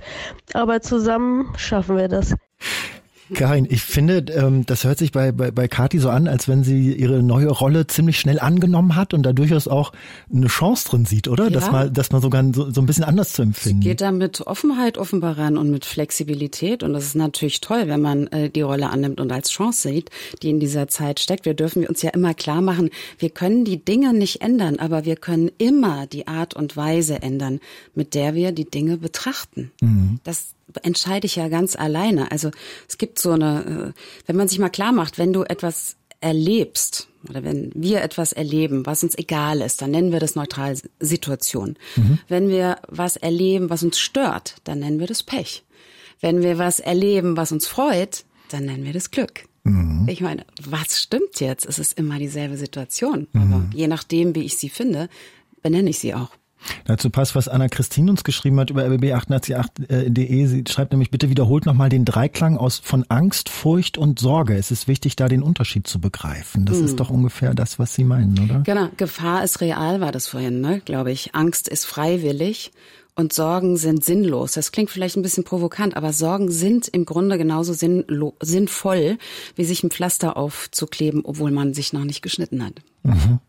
[0.52, 2.34] Aber zusammen schaffen wir das.
[3.34, 6.64] Karin, ich finde, ähm, das hört sich bei, bei, bei Kati so an, als wenn
[6.64, 9.92] sie ihre neue Rolle ziemlich schnell angenommen hat und da durchaus auch
[10.32, 11.44] eine Chance drin sieht, oder?
[11.44, 11.50] Ja.
[11.50, 13.82] Dass man, dass man sogar so, so ein bisschen anders zu empfinden.
[13.82, 17.84] Sie geht da mit Offenheit offenbar ran und mit Flexibilität und das ist natürlich toll,
[17.86, 20.10] wenn man äh, die Rolle annimmt und als Chance sieht,
[20.42, 21.44] die in dieser Zeit steckt.
[21.44, 25.16] Wir dürfen uns ja immer klar machen, wir können die Dinge nicht ändern, aber wir
[25.16, 27.60] können immer die Art und Weise ändern,
[27.94, 29.70] mit der wir die Dinge betrachten.
[29.80, 30.20] Mhm.
[30.24, 32.31] Das entscheide ich ja ganz alleine.
[32.31, 32.50] Also
[32.88, 37.09] es gibt so eine, äh, wenn man sich mal klar macht, wenn du etwas erlebst
[37.28, 41.76] oder wenn wir etwas erleben, was uns egal ist, dann nennen wir das neutral Situation.
[41.96, 42.18] Mhm.
[42.28, 45.64] Wenn wir was erleben, was uns stört, dann nennen wir das Pech.
[46.20, 49.44] Wenn wir was erleben, was uns freut, dann nennen wir das Glück.
[49.64, 50.07] Mhm.
[50.09, 51.66] Ich meine, was stimmt jetzt?
[51.66, 53.28] Es ist immer dieselbe Situation.
[53.33, 53.40] Mhm.
[53.40, 55.09] Aber je nachdem, wie ich sie finde,
[55.62, 56.31] benenne ich sie auch.
[56.85, 60.47] Dazu passt, was Anna Christine uns geschrieben hat über rbb888.de.
[60.47, 64.57] Sie schreibt nämlich, bitte wiederholt nochmal den Dreiklang aus von Angst, Furcht und Sorge.
[64.57, 66.66] Es ist wichtig, da den Unterschied zu begreifen.
[66.66, 66.85] Das hm.
[66.85, 68.61] ist doch ungefähr das, was Sie meinen, oder?
[68.61, 68.88] Genau.
[68.97, 70.81] Gefahr ist real, war das vorhin, ne?
[70.85, 71.35] glaube ich.
[71.35, 72.73] Angst ist freiwillig
[73.18, 74.53] und Sorgen sind sinnlos.
[74.53, 79.18] Das klingt vielleicht ein bisschen provokant, aber Sorgen sind im Grunde genauso sinnvoll,
[79.57, 82.75] wie sich ein Pflaster aufzukleben, obwohl man sich noch nicht geschnitten hat.
[83.03, 83.40] Mhm.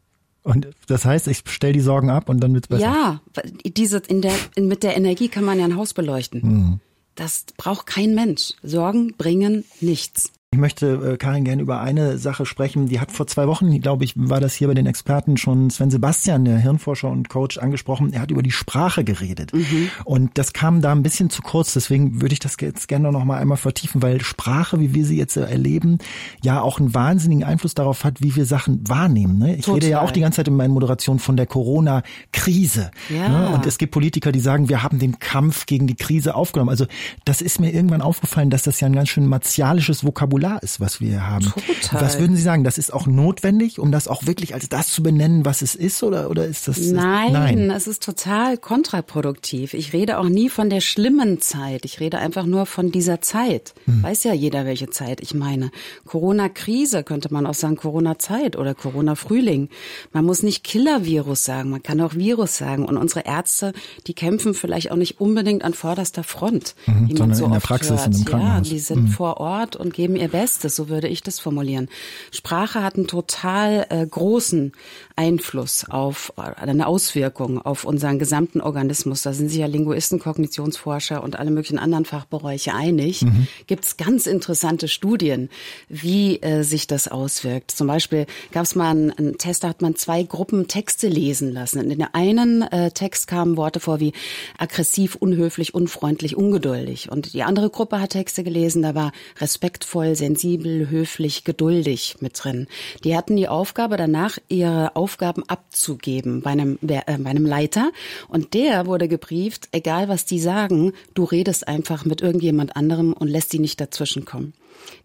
[0.43, 2.83] Und das heißt, ich stelle die Sorgen ab und dann wird's besser.
[2.83, 3.21] Ja,
[3.65, 6.41] diese in der in, mit der Energie kann man ja ein Haus beleuchten.
[6.41, 6.79] Mhm.
[7.15, 8.53] Das braucht kein Mensch.
[8.63, 10.31] Sorgen bringen nichts.
[10.51, 12.87] Ich möchte, äh, Karin, gerne über eine Sache sprechen.
[12.87, 15.91] Die hat vor zwei Wochen, glaube ich, war das hier bei den Experten schon Sven
[15.91, 18.13] Sebastian, der Hirnforscher und Coach, angesprochen.
[18.13, 19.53] Er hat über die Sprache geredet.
[19.53, 19.91] Mhm.
[20.05, 21.73] Und das kam da ein bisschen zu kurz.
[21.73, 25.19] Deswegen würde ich das jetzt gerne noch mal einmal vertiefen, weil Sprache, wie wir sie
[25.19, 25.99] jetzt erleben,
[26.41, 29.37] ja auch einen wahnsinnigen Einfluss darauf hat, wie wir Sachen wahrnehmen.
[29.37, 29.55] Ne?
[29.55, 29.75] Ich Total.
[29.75, 32.89] rede ja auch die ganze Zeit in meinen Moderationen von der Corona-Krise.
[33.15, 33.29] Ja.
[33.29, 33.49] Ne?
[33.49, 36.71] Und es gibt Politiker, die sagen, wir haben den Kampf gegen die Krise aufgenommen.
[36.71, 36.87] Also
[37.23, 40.79] das ist mir irgendwann aufgefallen, dass das ja ein ganz schön martialisches Vokabular Vokabular ist,
[40.79, 41.45] was wir haben.
[41.45, 42.01] Total.
[42.01, 42.63] Was würden Sie sagen?
[42.63, 46.03] Das ist auch notwendig, um das auch wirklich als das zu benennen, was es ist,
[46.03, 46.79] oder, oder ist das?
[46.79, 49.73] Nein, nein, es ist total kontraproduktiv.
[49.73, 51.85] Ich rede auch nie von der schlimmen Zeit.
[51.85, 53.73] Ich rede einfach nur von dieser Zeit.
[53.85, 54.03] Hm.
[54.03, 55.71] Weiß ja jeder, welche Zeit ich meine.
[56.05, 59.69] Corona-Krise könnte man auch sagen, Corona-Zeit oder Corona-Frühling.
[60.13, 62.85] Man muss nicht Killer-Virus sagen, man kann auch Virus sagen.
[62.85, 63.73] Und unsere Ärzte,
[64.07, 67.59] die kämpfen vielleicht auch nicht unbedingt an vorderster Front, mhm, wie man so in der
[67.59, 68.15] Praxis hört.
[68.15, 69.07] In ja, die sind mhm.
[69.07, 71.89] vor Ort und geben ihr Bestes, so würde ich das formulieren.
[72.31, 74.73] Sprache hat einen total äh, großen
[75.19, 79.21] Einfluss auf, äh, eine Auswirkung auf unseren gesamten Organismus.
[79.21, 83.23] Da sind sich ja Linguisten, Kognitionsforscher und alle möglichen anderen Fachbereiche einig.
[83.23, 83.47] Mhm.
[83.67, 85.49] Gibt es ganz interessante Studien,
[85.89, 87.71] wie äh, sich das auswirkt.
[87.71, 91.51] Zum Beispiel gab es mal einen, einen, Test, da hat man zwei Gruppen Texte lesen
[91.51, 91.91] lassen.
[91.91, 94.13] In der einen äh, Text kamen Worte vor wie
[94.57, 97.11] aggressiv, unhöflich, unfreundlich, ungeduldig.
[97.11, 102.67] Und die andere Gruppe hat Texte gelesen, da war respektvoll, sensibel, höflich, geduldig mit drin.
[103.03, 107.91] Die hatten die Aufgabe danach, ihre Aufgaben abzugeben bei einem, äh, bei einem Leiter.
[108.27, 113.27] Und der wurde gebrieft, egal was die sagen, du redest einfach mit irgendjemand anderem und
[113.27, 114.53] lässt die nicht dazwischenkommen.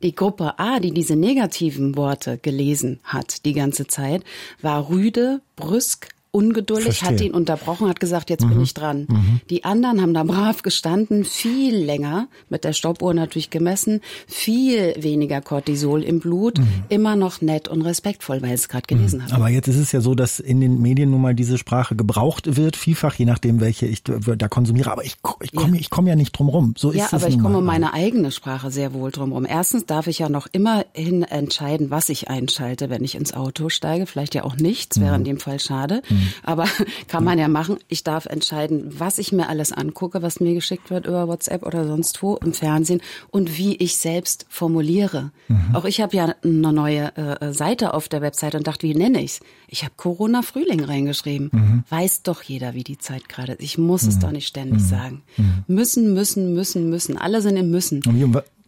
[0.03, 4.23] Die Gruppe A, die diese negativen Worte gelesen hat die ganze Zeit,
[4.61, 7.09] war rüde, brüsk, ungeduldig, Verstehe.
[7.11, 8.49] hat ihn unterbrochen, hat gesagt, jetzt mhm.
[8.51, 9.07] bin ich dran.
[9.09, 9.41] Mhm.
[9.51, 15.41] Die anderen haben da brav gestanden, viel länger, mit der Stoppuhr natürlich gemessen, viel weniger
[15.41, 16.67] Cortisol im Blut, mhm.
[16.89, 19.25] immer noch nett und respektvoll, weil es gerade gelesen mhm.
[19.27, 19.33] hat.
[19.33, 22.57] Aber jetzt ist es ja so, dass in den Medien nun mal diese Sprache gebraucht
[22.57, 24.91] wird, vielfach, je nachdem, welche ich da konsumiere.
[24.91, 25.81] Aber ich, ich komme ja.
[25.81, 26.75] ich komm ja nicht drum rum.
[26.77, 29.47] So ist ja, aber ich komme um meine eigene Sprache sehr wohl drum rum.
[29.49, 34.07] Erstens darf ich ja noch immerhin entscheiden, was ich einschalte, wenn ich ins Auto steige.
[34.07, 35.27] Vielleicht ja auch nichts, wäre in mhm.
[35.27, 36.03] dem Fall schade.
[36.09, 36.24] Mhm.
[36.43, 36.67] Aber
[37.09, 37.79] kann man ja machen.
[37.89, 41.87] Ich darf entscheiden, was ich mir alles angucke, was mir geschickt wird über WhatsApp oder
[41.87, 45.31] sonst wo im Fernsehen und wie ich selbst formuliere.
[45.49, 45.75] Mhm.
[45.75, 49.23] Auch ich habe ja eine neue äh, Seite auf der Website und dachte, wie nenne
[49.23, 49.41] ich's?
[49.69, 51.51] Ich habe Corona Frühling reingeschrieben.
[51.53, 51.85] Mhm.
[51.89, 53.63] Weiß doch jeder, wie die Zeit gerade ist.
[53.63, 54.09] Ich muss mhm.
[54.09, 54.87] es doch nicht ständig mhm.
[54.87, 55.23] sagen.
[55.37, 55.65] Mhm.
[55.67, 57.19] Müssen, müssen, müssen, müssen.
[57.19, 58.03] Alle sind im Müssen.
[58.07, 58.19] Und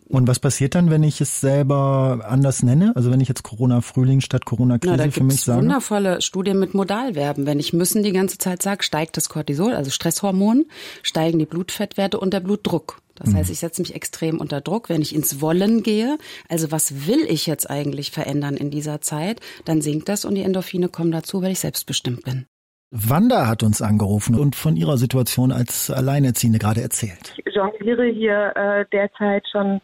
[0.09, 2.93] was passiert dann, wenn ich es selber anders nenne?
[2.95, 5.61] Also wenn ich jetzt Corona-Frühling statt Corona-Krise für mich sage?
[5.61, 7.47] wundervolle Studien mit Modalverben.
[7.47, 10.67] Wenn ich müssen die ganze Zeit sage, steigt das Cortisol, also Stresshormon,
[11.03, 13.01] steigen die Blutfettwerte und der Blutdruck.
[13.17, 13.53] Das heißt, mhm.
[13.53, 14.89] ich setze mich extrem unter Druck.
[14.89, 19.41] Wenn ich ins Wollen gehe, also was will ich jetzt eigentlich verändern in dieser Zeit,
[19.65, 22.47] dann sinkt das und die Endorphine kommen dazu, weil ich selbstbestimmt bin.
[22.91, 27.35] Wanda hat uns angerufen und von ihrer Situation als Alleinerziehende gerade erzählt.
[27.45, 29.81] Ich jongliere hier äh, derzeit schon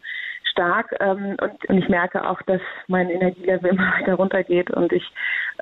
[0.51, 5.03] stark ähm, und, und, ich merke auch, dass mein Energielevel immer weiter runtergeht und ich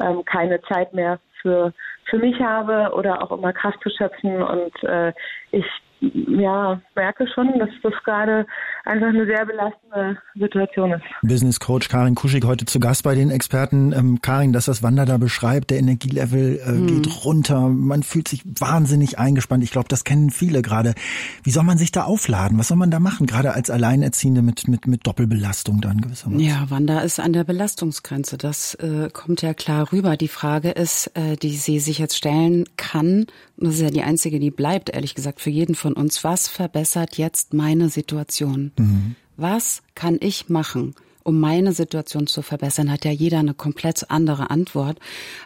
[0.01, 1.73] ähm, keine Zeit mehr für,
[2.09, 5.13] für mich habe oder auch immer Kraft zu schöpfen und äh,
[5.51, 5.65] ich
[6.01, 8.45] ja, merke schon, dass das gerade
[8.85, 11.03] einfach eine sehr belastende Situation ist.
[11.21, 13.93] Business Coach Karin Kuschig heute zu Gast bei den Experten.
[13.93, 16.87] Ähm, Karin, dass das Wanda da beschreibt, der Energielevel äh, mhm.
[16.87, 19.63] geht runter, man fühlt sich wahnsinnig eingespannt.
[19.63, 20.95] Ich glaube, das kennen viele gerade.
[21.43, 22.57] Wie soll man sich da aufladen?
[22.57, 26.43] Was soll man da machen, gerade als Alleinerziehende mit, mit, mit Doppelbelastung dann gewissermaßen?
[26.43, 28.37] Ja, Wanda ist an der Belastungsgrenze.
[28.37, 30.17] Das äh, kommt ja klar rüber.
[30.17, 33.27] Die Frage ist, äh, die sie sich jetzt stellen kann,
[33.61, 36.23] das ist ja die einzige, die bleibt, ehrlich gesagt, für jeden von uns.
[36.23, 38.71] Was verbessert jetzt meine Situation?
[38.77, 39.15] Mhm.
[39.37, 40.95] Was kann ich machen?
[41.23, 44.97] Um meine Situation zu verbessern, hat ja jeder eine komplett andere Antwort.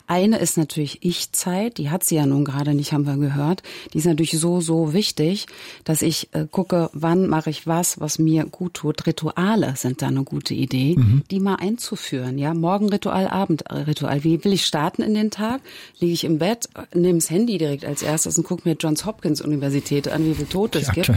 [0.08, 3.64] Eine ist natürlich Ich-Zeit, die hat sie ja nun gerade nicht, haben wir gehört.
[3.94, 5.48] Die ist natürlich so, so wichtig,
[5.84, 9.08] dass ich äh, gucke, wann mache ich was, was mir gut tut.
[9.08, 11.24] Rituale sind da eine gute Idee, mhm.
[11.32, 12.38] die mal einzuführen.
[12.38, 14.24] Ja, Morgenritual, Abendritual.
[14.24, 15.62] Wie will ich starten in den Tag?
[16.00, 19.42] Liege ich im Bett, nehme das Handy direkt als erstes und gucke mir Johns Hopkins
[19.42, 21.10] Universität an, wie viel Tote es gibt.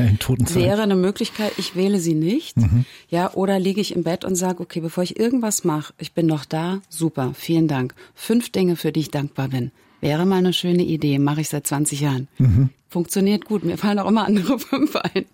[0.55, 2.57] Wäre eine Möglichkeit, ich wähle sie nicht.
[2.57, 2.85] Mhm.
[3.11, 6.13] Ja, oder liege ich im Bett und sage, sage, okay, bevor ich irgendwas mache, ich
[6.13, 7.95] bin noch da, super, vielen Dank.
[8.15, 9.73] Fünf Dinge, für die ich dankbar bin.
[10.01, 12.29] Wäre mal eine schöne Idee, mache ich seit 20 Jahren.
[12.39, 12.71] Mhm.
[12.89, 15.27] Funktioniert gut, mir fallen auch immer andere fünf ein.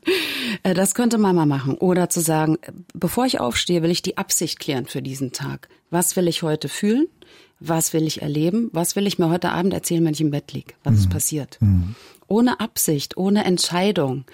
[0.65, 1.75] Äh, das könnte man mal machen.
[1.75, 2.59] Oder zu sagen,
[2.93, 5.69] bevor ich aufstehe, will ich die Absicht klären für diesen Tag.
[5.91, 7.07] Was will ich heute fühlen?
[7.61, 8.71] Was will ich erleben?
[8.73, 10.75] Was will ich mir heute Abend erzählen, wenn ich im Bett liege?
[10.83, 10.99] Was mhm.
[10.99, 11.59] ist passiert?
[11.61, 11.95] Mhm.
[12.27, 14.25] Ohne Absicht, ohne Entscheidung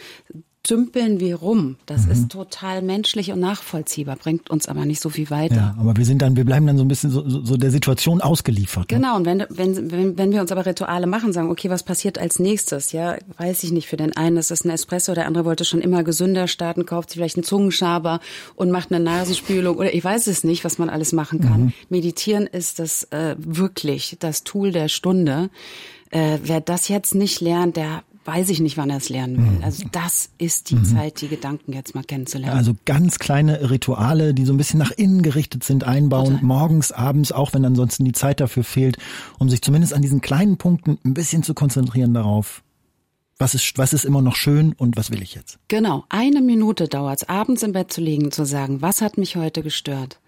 [0.69, 1.77] dümpeln wir rum.
[1.87, 2.13] Das mhm.
[2.13, 5.57] ist total menschlich und nachvollziehbar, bringt uns aber nicht so viel weiter.
[5.57, 8.21] Ja, aber wir sind dann, wir bleiben dann so ein bisschen so, so der Situation
[8.21, 8.91] ausgeliefert.
[8.91, 8.99] Ne?
[8.99, 12.19] Genau, und wenn, wenn, wenn, wenn wir uns aber Rituale machen, sagen, okay, was passiert
[12.19, 12.93] als nächstes?
[12.93, 13.89] Ja, weiß ich nicht.
[13.89, 17.11] Für den einen ist es ein Espresso, der andere wollte schon immer gesünder starten, kauft
[17.11, 18.21] sich vielleicht einen Zungenschaber
[18.55, 21.61] und macht eine Nasenspülung oder ich weiß es nicht, was man alles machen kann.
[21.63, 21.73] Mhm.
[21.89, 25.49] Meditieren ist das äh, wirklich das Tool der Stunde.
[26.11, 29.59] Äh, wer das jetzt nicht lernt, der weiß ich nicht, wann er es lernen will.
[29.59, 29.65] Mhm.
[29.65, 30.85] Also das ist die mhm.
[30.85, 32.57] Zeit, die Gedanken jetzt mal kennenzulernen.
[32.57, 36.45] Also ganz kleine Rituale, die so ein bisschen nach innen gerichtet sind, einbauen, Total.
[36.45, 38.99] morgens, abends, auch wenn ansonsten die Zeit dafür fehlt,
[39.39, 42.63] um sich zumindest an diesen kleinen Punkten ein bisschen zu konzentrieren darauf,
[43.37, 45.59] was ist, was ist immer noch schön und was will ich jetzt?
[45.67, 49.35] Genau, eine Minute dauert es, abends im Bett zu liegen, zu sagen, was hat mich
[49.35, 50.21] heute gestört?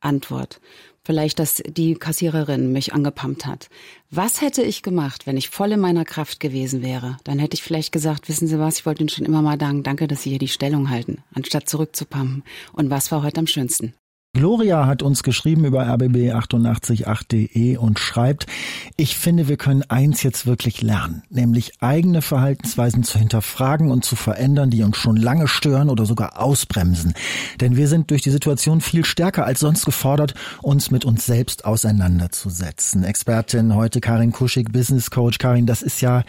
[0.00, 0.60] Antwort.
[1.02, 3.68] Vielleicht, dass die Kassiererin mich angepumpt hat.
[4.10, 7.16] Was hätte ich gemacht, wenn ich voll in meiner Kraft gewesen wäre?
[7.24, 9.82] Dann hätte ich vielleicht gesagt, wissen Sie was, ich wollte Ihnen schon immer mal danken,
[9.82, 12.44] danke, dass Sie hier die Stellung halten, anstatt zurückzupumpen.
[12.72, 13.94] Und was war heute am schönsten?
[14.32, 18.46] Gloria hat uns geschrieben über rbb888.de und schreibt,
[18.96, 24.14] ich finde, wir können eins jetzt wirklich lernen, nämlich eigene Verhaltensweisen zu hinterfragen und zu
[24.14, 27.14] verändern, die uns schon lange stören oder sogar ausbremsen.
[27.60, 31.64] Denn wir sind durch die Situation viel stärker als sonst gefordert, uns mit uns selbst
[31.64, 33.02] auseinanderzusetzen.
[33.02, 35.38] Expertin heute Karin Kuschig, Business Coach.
[35.38, 36.22] Karin, das ist ja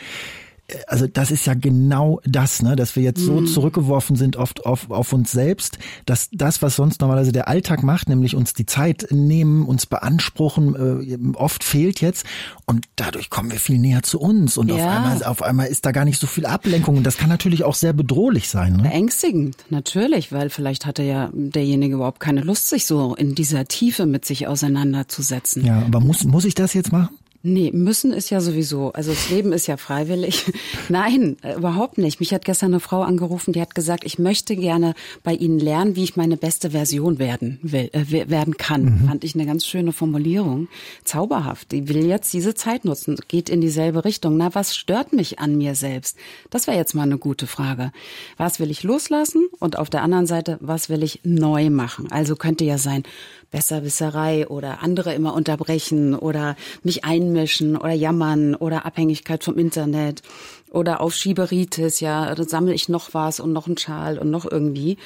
[0.87, 3.47] also das ist ja genau das, ne, dass wir jetzt so mhm.
[3.47, 8.09] zurückgeworfen sind oft auf, auf uns selbst, dass das, was sonst normalerweise der Alltag macht,
[8.09, 12.25] nämlich uns die Zeit nehmen, uns beanspruchen, äh, oft fehlt jetzt
[12.65, 14.75] und dadurch kommen wir viel näher zu uns und ja.
[14.75, 17.63] auf einmal auf einmal ist da gar nicht so viel Ablenkung und das kann natürlich
[17.63, 18.77] auch sehr bedrohlich sein.
[18.77, 18.83] Ne?
[18.83, 24.05] Beängstigend, natürlich, weil vielleicht hatte ja derjenige überhaupt keine Lust, sich so in dieser Tiefe
[24.05, 25.65] mit sich auseinanderzusetzen.
[25.65, 27.09] Ja, aber muss muss ich das jetzt machen?
[27.43, 28.93] Nee, müssen ist ja sowieso.
[28.93, 30.51] Also das Leben ist ja freiwillig.
[30.89, 32.19] Nein, äh, überhaupt nicht.
[32.19, 35.95] Mich hat gestern eine Frau angerufen, die hat gesagt, ich möchte gerne bei Ihnen lernen,
[35.95, 38.83] wie ich meine beste Version werden will, äh, werden kann.
[38.83, 39.07] Mhm.
[39.07, 40.67] Fand ich eine ganz schöne Formulierung.
[41.03, 41.71] Zauberhaft.
[41.71, 44.37] Die will jetzt diese Zeit nutzen, geht in dieselbe Richtung.
[44.37, 46.17] Na, was stört mich an mir selbst?
[46.51, 47.91] Das wäre jetzt mal eine gute Frage.
[48.37, 49.47] Was will ich loslassen?
[49.59, 52.11] Und auf der anderen Seite, was will ich neu machen?
[52.11, 53.03] Also könnte ja sein,
[53.51, 60.21] Besserwisserei oder andere immer unterbrechen oder mich einmischen oder jammern oder Abhängigkeit vom Internet
[60.71, 64.49] oder auf Schieberitis, ja, da sammle ich noch was und noch einen Schal und noch
[64.49, 64.97] irgendwie.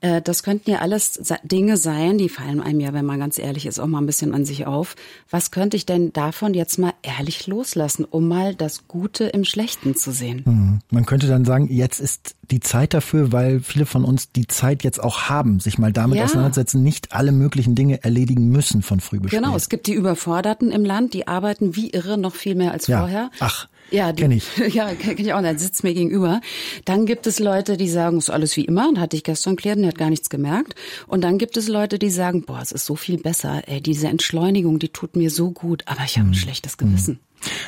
[0.00, 3.66] Äh, das könnten ja alles Dinge sein, die fallen einem ja, wenn man ganz ehrlich
[3.66, 4.96] ist, auch mal ein bisschen an sich auf.
[5.28, 9.94] Was könnte ich denn davon jetzt mal ehrlich loslassen, um mal das Gute im Schlechten
[9.94, 10.42] zu sehen?
[10.46, 10.78] Mhm.
[10.90, 14.82] Man könnte dann sagen, jetzt ist die Zeit dafür, weil viele von uns die Zeit
[14.82, 16.24] jetzt auch haben, sich mal damit ja.
[16.24, 19.56] auseinandersetzen, nicht alle möglichen Dinge erledigen müssen von früh bis Genau, spät.
[19.58, 23.00] es gibt die Überforderten im Land, die arbeiten wie irre noch viel mehr als ja.
[23.00, 23.30] vorher.
[23.40, 23.68] Ach.
[23.90, 24.44] Ja, kenne ich.
[24.74, 25.42] Ja, kenne ich auch.
[25.42, 26.40] Der sitzt mir gegenüber.
[26.84, 28.88] Dann gibt es Leute, die sagen, es ist alles wie immer.
[28.88, 30.74] Und hatte ich gestern klärt, der hat gar nichts gemerkt.
[31.06, 33.62] Und dann gibt es Leute, die sagen, boah, es ist so viel besser.
[33.66, 35.82] Ey, diese Entschleunigung, die tut mir so gut.
[35.86, 36.38] Aber ich habe ein hm.
[36.38, 37.20] schlechtes Gewissen.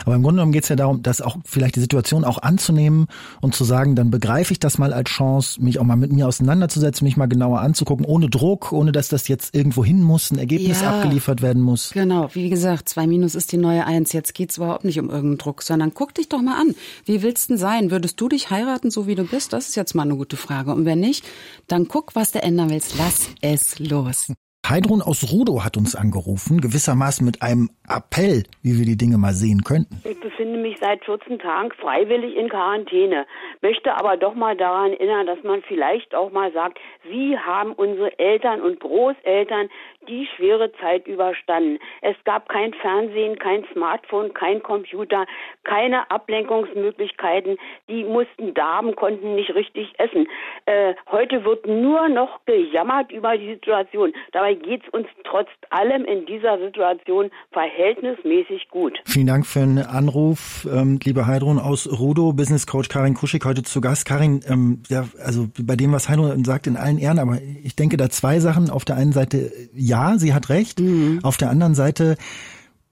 [0.04, 3.06] Aber im Grunde genommen geht es ja darum, dass auch vielleicht die Situation auch anzunehmen
[3.40, 6.26] und zu sagen, dann begreife ich das mal als Chance, mich auch mal mit mir
[6.26, 10.38] auseinanderzusetzen, mich mal genauer anzugucken, ohne Druck, ohne dass das jetzt irgendwo hin muss, ein
[10.38, 11.90] Ergebnis ja, abgeliefert werden muss.
[11.90, 14.12] Genau, wie gesagt, zwei Minus ist die neue Eins.
[14.12, 16.74] Jetzt geht's überhaupt nicht um irgendeinen Druck, sondern guck dich doch mal an.
[17.04, 17.90] Wie willst du denn sein?
[17.90, 19.52] Würdest du dich heiraten, so wie du bist?
[19.52, 20.72] Das ist jetzt mal eine gute Frage.
[20.72, 21.24] Und wenn nicht,
[21.66, 22.94] dann guck, was du ändern willst.
[22.98, 24.32] Lass es los.
[24.72, 29.34] Heidrun aus Rudow hat uns angerufen, gewissermaßen mit einem Appell, wie wir die Dinge mal
[29.34, 30.00] sehen könnten.
[30.02, 33.26] Ich befinde mich seit 14 Tagen freiwillig in Quarantäne,
[33.60, 38.18] möchte aber doch mal daran erinnern, dass man vielleicht auch mal sagt, wie haben unsere
[38.18, 39.68] Eltern und Großeltern
[40.08, 41.78] die schwere Zeit überstanden.
[42.00, 45.26] Es gab kein Fernsehen, kein Smartphone, kein Computer,
[45.64, 47.56] keine Ablenkungsmöglichkeiten.
[47.88, 50.26] Die mussten darben, konnten nicht richtig essen.
[50.66, 54.12] Äh, heute wird nur noch gejammert über die Situation.
[54.32, 58.98] Dabei geht es uns trotz allem in dieser Situation verhältnismäßig gut.
[59.04, 63.62] Vielen Dank für den Anruf, ähm, liebe Heidrun aus Rudo, Business Coach Karin Kuschig heute
[63.62, 64.06] zu Gast.
[64.06, 67.96] Karin, ähm, ja, also bei dem, was Heidrun sagt, in allen Ehren, aber ich denke
[67.96, 68.70] da zwei Sachen.
[68.70, 70.80] Auf der einen Seite, ja, sie hat recht.
[70.80, 71.20] Mhm.
[71.22, 72.16] Auf der anderen Seite,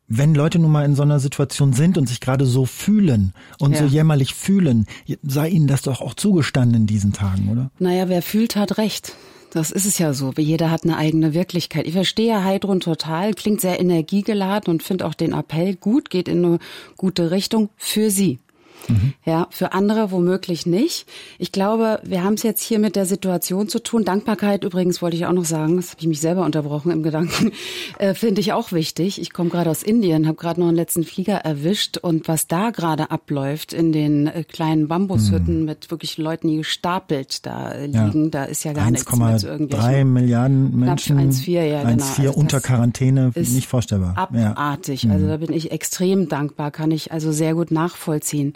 [0.06, 3.72] wenn Leute nun mal in so einer Situation sind und sich gerade so fühlen und
[3.72, 3.78] ja.
[3.78, 4.86] so jämmerlich fühlen,
[5.22, 7.70] sei ihnen das doch auch zugestanden in diesen Tagen, oder?
[7.78, 9.14] Naja, wer fühlt, hat recht.
[9.52, 10.32] Das ist es ja so.
[10.36, 11.86] Jeder hat eine eigene Wirklichkeit.
[11.86, 16.44] Ich verstehe Heidrun total, klingt sehr energiegeladen und finde auch den Appell gut, geht in
[16.44, 16.58] eine
[16.96, 18.38] gute Richtung für sie.
[18.88, 19.14] Mhm.
[19.24, 21.06] Ja, für andere womöglich nicht.
[21.38, 24.04] Ich glaube, wir haben es jetzt hier mit der Situation zu tun.
[24.04, 27.52] Dankbarkeit übrigens wollte ich auch noch sagen, das habe ich mich selber unterbrochen im Gedanken,
[27.98, 29.20] äh, finde ich auch wichtig.
[29.20, 32.70] Ich komme gerade aus Indien, habe gerade noch einen letzten Flieger erwischt und was da
[32.70, 35.64] gerade abläuft in den äh, kleinen Bambushütten mhm.
[35.64, 38.30] mit wirklich Leuten, die gestapelt da äh, liegen, ja.
[38.30, 39.90] da ist ja gar 1, nichts mehr zu irgendwelchen.
[39.90, 42.28] 3 Milliarden Menschen, 1,4 ja, 1, genau.
[42.28, 44.16] also unter Quarantäne, nicht vorstellbar.
[44.16, 45.04] Abartig.
[45.04, 45.12] Ja.
[45.12, 45.28] Also mhm.
[45.28, 48.54] da bin ich extrem dankbar, kann ich also sehr gut nachvollziehen.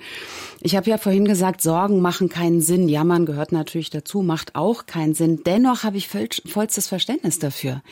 [0.60, 2.88] Ich habe ja vorhin gesagt, Sorgen machen keinen Sinn.
[2.88, 5.42] Jammern gehört natürlich dazu, macht auch keinen Sinn.
[5.44, 7.82] Dennoch habe ich voll, vollstes Verständnis dafür,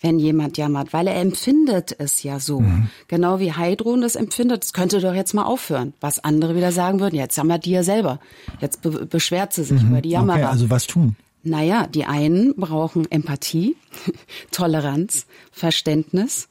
[0.00, 2.60] wenn jemand jammert, weil er empfindet es ja so.
[2.60, 2.88] Mhm.
[3.08, 4.64] Genau wie Heidrun das empfindet.
[4.64, 5.92] Es könnte doch jetzt mal aufhören.
[6.00, 8.18] Was andere wieder sagen würden, jetzt jammert die ja selber.
[8.60, 9.90] Jetzt be beschwert sie sich mhm.
[9.90, 10.36] über die Jammerer.
[10.36, 11.16] Okay, also was tun?
[11.42, 13.76] Naja, die einen brauchen Empathie,
[14.52, 16.48] Toleranz, Verständnis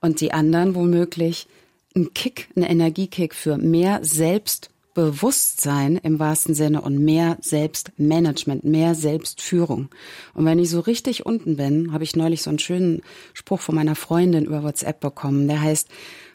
[0.00, 1.46] und die anderen womöglich
[1.94, 8.94] einen Kick, einen Energiekick für mehr Selbst Bewusstsein im wahrsten Sinne und mehr Selbstmanagement, mehr
[8.94, 9.88] Selbstführung.
[10.34, 13.02] Und wenn ich so richtig unten bin, habe ich neulich so einen schönen
[13.32, 15.88] Spruch von meiner Freundin über WhatsApp bekommen, der heißt,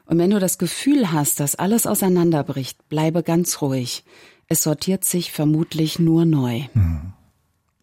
[0.06, 4.06] und wenn du das Gefühl hast, dass alles auseinanderbricht, bleibe ganz ruhig.
[4.48, 6.62] Es sortiert sich vermutlich nur neu.
[6.74, 7.14] Hm.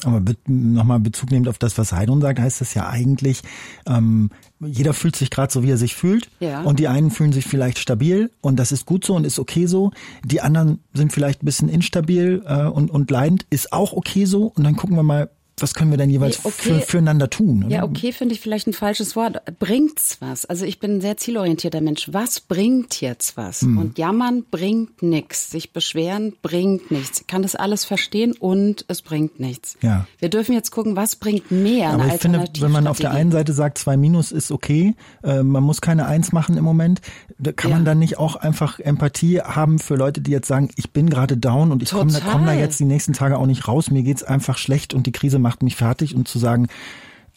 [0.04, 3.42] Aber nochmal Bezug nehmend auf das, was Heidrun sagt, heißt das ja eigentlich,
[3.86, 6.28] ähm, jeder fühlt sich gerade so, wie er sich fühlt.
[6.40, 6.62] Ja.
[6.62, 9.66] Und die einen fühlen sich vielleicht stabil und das ist gut so und ist okay
[9.66, 9.92] so.
[10.24, 14.46] Die anderen sind vielleicht ein bisschen instabil äh, und, und leidend, ist auch okay so.
[14.46, 16.74] Und dann gucken wir mal, was können wir denn jeweils nee, okay.
[16.74, 17.64] für, füreinander tun?
[17.64, 17.76] Oder?
[17.76, 19.40] Ja, okay, finde ich vielleicht ein falsches Wort.
[19.60, 20.44] Bringt's was?
[20.46, 22.08] Also ich bin ein sehr zielorientierter Mensch.
[22.12, 23.62] Was bringt jetzt was?
[23.62, 23.78] Hm.
[23.78, 25.50] Und jammern bringt nichts.
[25.50, 27.20] Sich beschweren bringt nichts.
[27.20, 29.76] Ich kann das alles verstehen und es bringt nichts.
[29.80, 30.06] Ja.
[30.18, 31.90] Wir dürfen jetzt gucken, was bringt mehr.
[31.90, 35.44] Aber ich finde, wenn man auf der einen Seite sagt, zwei Minus ist okay, äh,
[35.44, 37.00] man muss keine Eins machen im Moment,
[37.38, 37.76] da kann ja.
[37.76, 41.36] man dann nicht auch einfach Empathie haben für Leute, die jetzt sagen, ich bin gerade
[41.36, 44.02] down und ich komme da, komm da jetzt die nächsten Tage auch nicht raus, mir
[44.02, 46.66] geht's einfach schlecht und die Krise macht mich fertig und zu sagen,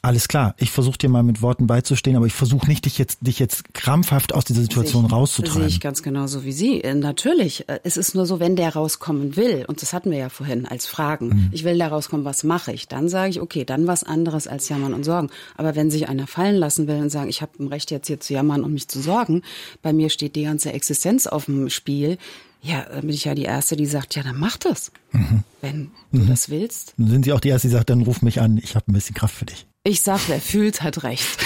[0.03, 3.19] alles klar, ich versuche dir mal mit Worten beizustehen, aber ich versuche nicht, dich jetzt,
[3.21, 5.61] dich jetzt krampfhaft aus dieser Situation sehe ich, rauszutreiben.
[5.61, 6.81] Sehe ich ganz genauso wie Sie.
[6.81, 10.17] Äh, natürlich, äh, es ist nur so, wenn der rauskommen will, und das hatten wir
[10.17, 11.49] ja vorhin als Fragen, mhm.
[11.51, 12.87] ich will da rauskommen, was mache ich?
[12.87, 15.29] Dann sage ich, okay, dann was anderes als jammern und sorgen.
[15.55, 18.19] Aber wenn sich einer fallen lassen will und sagen, ich habe ein Recht jetzt hier
[18.19, 19.41] zu jammern und mich zu sorgen,
[19.81, 22.17] bei mir steht die ganze Existenz auf dem Spiel,
[22.61, 25.43] ja, dann bin ich ja die Erste, die sagt, ja, dann mach das, mhm.
[25.61, 26.27] wenn du mhm.
[26.27, 26.93] das willst.
[26.97, 28.93] Dann sind Sie auch die Erste, die sagt, dann ruf mich an, ich habe ein
[28.93, 29.67] bisschen Kraft für dich.
[29.83, 31.45] Ich sag, wer fühlt, hat recht.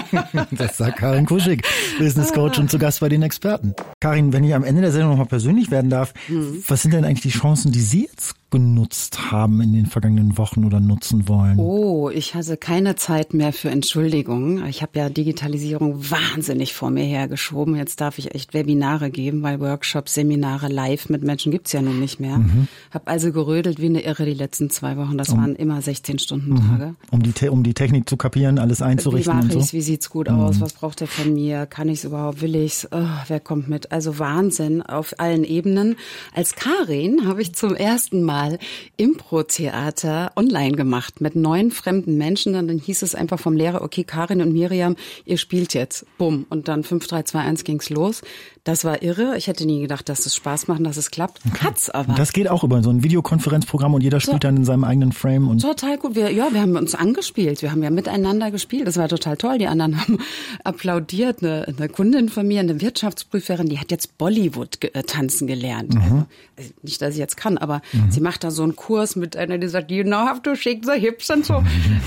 [0.50, 1.66] das sagt Karin Kuschig,
[1.98, 3.74] Business Coach und zu Gast bei den Experten.
[4.00, 6.62] Karin, wenn ich am Ende der Sendung nochmal persönlich werden darf, mhm.
[6.68, 10.64] was sind denn eigentlich die Chancen, die Sie jetzt genutzt haben in den vergangenen Wochen
[10.64, 11.58] oder nutzen wollen?
[11.58, 14.64] Oh, ich hatte keine Zeit mehr für Entschuldigungen.
[14.66, 17.76] Ich habe ja Digitalisierung wahnsinnig vor mir hergeschoben.
[17.76, 22.00] Jetzt darf ich echt Webinare geben, weil Workshops, Seminare live mit Menschen gibt's ja nun
[22.00, 22.38] nicht mehr.
[22.38, 22.68] Mhm.
[22.90, 25.18] Habe also gerödelt wie eine Irre die letzten zwei Wochen.
[25.18, 26.86] Das um, waren immer 16 Stunden Tage.
[26.86, 26.96] Mhm.
[27.10, 29.72] Um die, um die Technik zu kapieren, alles einzurichten wie mach und so?
[29.72, 30.40] Wie sieht's gut mhm.
[30.40, 30.60] aus?
[30.62, 31.66] Was braucht er von mir?
[31.66, 32.40] Kann ich's überhaupt?
[32.40, 32.88] Will ich's?
[32.92, 33.92] Oh, wer kommt mit?
[33.92, 35.96] Also Wahnsinn auf allen Ebenen.
[36.34, 38.58] Als Karin habe ich zum ersten Mal Mal
[38.96, 42.54] Impro-Theater online gemacht mit neun fremden Menschen.
[42.54, 46.06] Und dann hieß es einfach vom Lehrer, okay, Karin und Miriam, ihr spielt jetzt.
[46.18, 46.46] Bumm.
[46.48, 48.22] Und dann 5, 3, 2, 1 ging's los.
[48.68, 49.38] Das war irre.
[49.38, 51.40] Ich hätte nie gedacht, dass es Spaß macht, dass es klappt.
[51.48, 51.64] Okay.
[51.64, 52.12] Hat's aber.
[52.12, 55.12] Das geht auch über so ein Videokonferenzprogramm und jeder spielt so, dann in seinem eigenen
[55.12, 55.48] Frame.
[55.48, 56.14] Und total gut.
[56.14, 57.62] Wir, ja, wir haben uns angespielt.
[57.62, 58.86] Wir haben ja miteinander gespielt.
[58.86, 59.56] Das war total toll.
[59.56, 60.18] Die anderen haben
[60.64, 61.42] applaudiert.
[61.42, 65.94] Eine, eine Kundin von mir, eine Wirtschaftsprüferin, die hat jetzt Bollywood ge äh, tanzen gelernt.
[65.94, 66.26] Mhm.
[66.58, 68.10] Also, nicht, dass ich jetzt kann, aber mhm.
[68.10, 70.84] sie macht da so einen Kurs mit einer, die sagt, you know have to shake
[70.84, 71.62] the hips und so.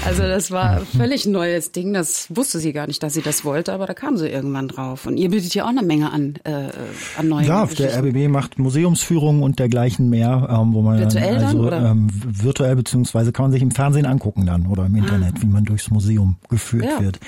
[0.06, 1.94] Also das war ein völlig neues Ding.
[1.94, 5.08] Das wusste sie gar nicht, dass sie das wollte, aber da kam sie irgendwann drauf.
[5.08, 6.72] Und ihr bietet ja auch eine Menge an, äh,
[7.18, 11.70] an neuen Ja, der RBB macht Museumsführungen und dergleichen mehr, ähm, wo man virtuell also
[11.70, 15.42] dann, ähm, virtuell beziehungsweise kann man sich im Fernsehen angucken dann oder im Internet, ah.
[15.42, 17.02] wie man durchs Museum geführt ja.
[17.02, 17.20] wird.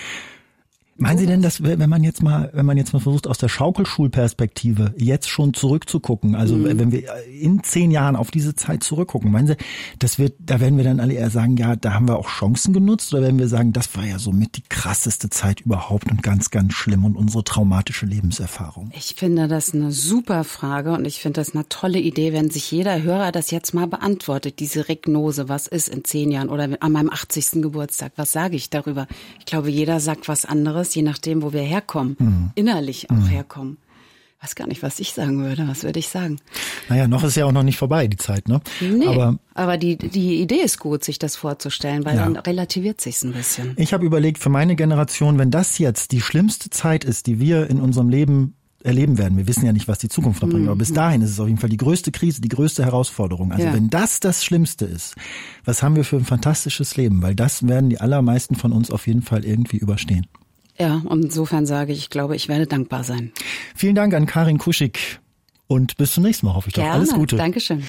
[1.04, 3.50] Meinen Sie denn, dass wenn man jetzt mal, wenn man jetzt mal versucht, aus der
[3.50, 6.80] Schaukelschulperspektive jetzt schon zurückzugucken, also mhm.
[6.80, 9.58] wenn wir in zehn Jahren auf diese Zeit zurückgucken, meinen Sie,
[10.00, 12.74] das wird, da werden wir dann alle eher sagen, ja, da haben wir auch Chancen
[12.74, 16.52] genutzt, oder werden wir sagen, das war ja somit die krasseste Zeit überhaupt und ganz,
[16.52, 18.92] ganz schlimm und unsere traumatische Lebenserfahrung?
[18.96, 22.72] Ich finde das eine super Frage und ich finde das eine tolle Idee, wenn sich
[22.72, 26.92] jeder Hörer das jetzt mal beantwortet, diese Regnose, was ist in zehn Jahren oder an
[26.92, 27.62] meinem 80.
[27.62, 29.08] Geburtstag, was sage ich darüber?
[29.40, 32.52] Ich glaube, jeder sagt was anderes je nachdem, wo wir herkommen, mhm.
[32.56, 33.28] innerlich auch mhm.
[33.28, 33.78] herkommen.
[34.38, 35.66] Ich weiß gar nicht, was ich sagen würde.
[35.70, 36.38] Was würde ich sagen?
[36.90, 38.60] Naja, noch ist ja auch noch nicht vorbei, die Zeit, ne?
[38.82, 42.24] Nee, aber, aber die, die Idee ist gut, sich das vorzustellen, weil ja.
[42.26, 43.74] dann relativiert sich's ein bisschen.
[43.78, 47.70] Ich habe überlegt, für meine Generation, wenn das jetzt die schlimmste Zeit ist, die wir
[47.70, 49.38] in unserem Leben erleben werden.
[49.38, 50.96] Wir wissen ja nicht, was die Zukunft noch bringt, aber bis mhm.
[50.96, 53.52] dahin ist es auf jeden Fall die größte Krise, die größte Herausforderung.
[53.52, 53.74] Also ja.
[53.74, 55.16] wenn das das Schlimmste ist,
[55.66, 57.22] was haben wir für ein fantastisches Leben?
[57.22, 60.28] Weil das werden die allermeisten von uns auf jeden Fall irgendwie überstehen.
[60.80, 63.32] Ja, und insofern sage ich, ich glaube, ich werde dankbar sein.
[63.76, 65.20] Vielen Dank an Karin Kuschig
[65.68, 66.90] und bis zum nächsten Mal, hoffe ich Gerne.
[66.90, 66.96] doch.
[66.96, 67.36] Alles Gute.
[67.36, 67.82] Dankeschön.